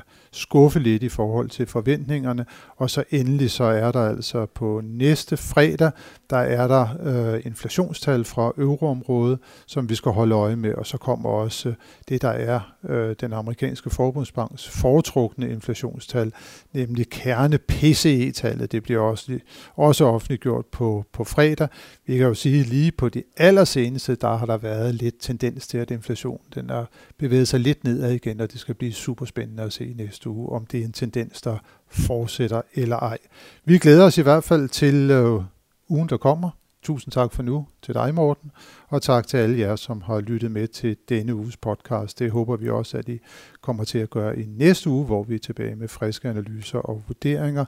skuffe 0.55 0.79
lidt 0.79 1.03
i 1.03 1.09
forhold 1.09 1.49
til 1.49 1.65
forventningerne. 1.65 2.45
Og 2.75 2.89
så 2.89 3.03
endelig 3.11 3.51
så 3.51 3.63
er 3.63 3.91
der 3.91 4.09
altså 4.09 4.45
på 4.45 4.81
næste 4.83 5.37
fredag, 5.37 5.91
der 6.29 6.37
er 6.37 6.67
der 6.67 6.87
øh, 7.03 7.41
inflationstal 7.45 8.25
fra 8.25 8.51
euroområdet, 8.57 9.39
som 9.67 9.89
vi 9.89 9.95
skal 9.95 10.11
holde 10.11 10.35
øje 10.35 10.55
med, 10.55 10.73
og 10.73 10.85
så 10.85 10.97
kommer 10.97 11.29
også 11.29 11.73
det, 12.09 12.21
der 12.21 12.29
er 12.29 12.59
øh, 12.89 13.15
den 13.21 13.33
amerikanske 13.33 13.89
forbundsbanks 13.89 14.69
foretrukne 14.69 15.49
inflationstal, 15.49 16.33
nemlig 16.73 17.09
kerne 17.09 17.57
PCE-tallet. 17.57 18.71
Det 18.71 18.83
bliver 18.83 18.99
også, 18.99 19.39
også 19.75 20.05
offentliggjort 20.05 20.65
på, 20.65 21.05
på 21.13 21.23
fredag. 21.23 21.67
Vi 22.05 22.17
kan 22.17 22.27
jo 22.27 22.33
sige, 22.33 22.63
lige 22.63 22.91
på 22.91 23.09
de 23.09 23.23
allerseneste, 23.37 24.15
der 24.15 24.37
har 24.37 24.45
der 24.45 24.57
været 24.57 24.95
lidt 24.95 25.15
tendens 25.19 25.67
til, 25.67 25.77
at 25.77 25.91
inflationen 25.91 26.45
den 26.55 26.69
er 26.69 26.85
bevæget 27.17 27.47
sig 27.47 27.59
lidt 27.59 27.83
nedad 27.83 28.11
igen, 28.11 28.41
og 28.41 28.51
det 28.51 28.59
skal 28.59 28.75
blive 28.75 28.93
super 28.93 29.25
spændende 29.25 29.63
at 29.63 29.73
se 29.73 29.93
næste 29.97 30.29
uge, 30.29 30.44
om 30.49 30.65
det 30.65 30.79
er 30.79 30.85
en 30.85 30.91
tendens, 30.91 31.41
der 31.41 31.57
fortsætter 31.87 32.61
eller 32.73 32.97
ej. 32.97 33.17
Vi 33.65 33.77
glæder 33.77 34.05
os 34.05 34.17
i 34.17 34.21
hvert 34.21 34.43
fald 34.43 34.69
til 34.69 35.11
øh, 35.11 35.43
ugen, 35.89 36.09
der 36.09 36.17
kommer. 36.17 36.49
Tusind 36.83 37.11
tak 37.11 37.33
for 37.33 37.43
nu 37.43 37.67
til 37.81 37.93
dig, 37.93 38.13
Morten, 38.13 38.51
og 38.87 39.01
tak 39.01 39.27
til 39.27 39.37
alle 39.37 39.59
jer, 39.59 39.75
som 39.75 40.01
har 40.01 40.19
lyttet 40.19 40.51
med 40.51 40.67
til 40.67 40.97
denne 41.09 41.35
uges 41.35 41.57
podcast. 41.57 42.19
Det 42.19 42.31
håber 42.31 42.55
vi 42.55 42.69
også, 42.69 42.97
at 42.97 43.09
I 43.09 43.19
kommer 43.61 43.83
til 43.83 43.97
at 43.99 44.09
gøre 44.09 44.39
i 44.39 44.45
næste 44.45 44.89
uge, 44.89 45.05
hvor 45.05 45.23
vi 45.23 45.35
er 45.35 45.39
tilbage 45.39 45.75
med 45.75 45.87
friske 45.87 46.29
analyser 46.29 46.79
og 46.79 47.03
vurderinger 47.07 47.65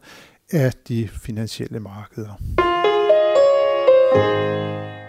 af 0.51 0.73
de 0.87 1.07
finansielle 1.07 1.79
markeder. 1.79 2.41
thank 4.13 5.01
you 5.01 5.06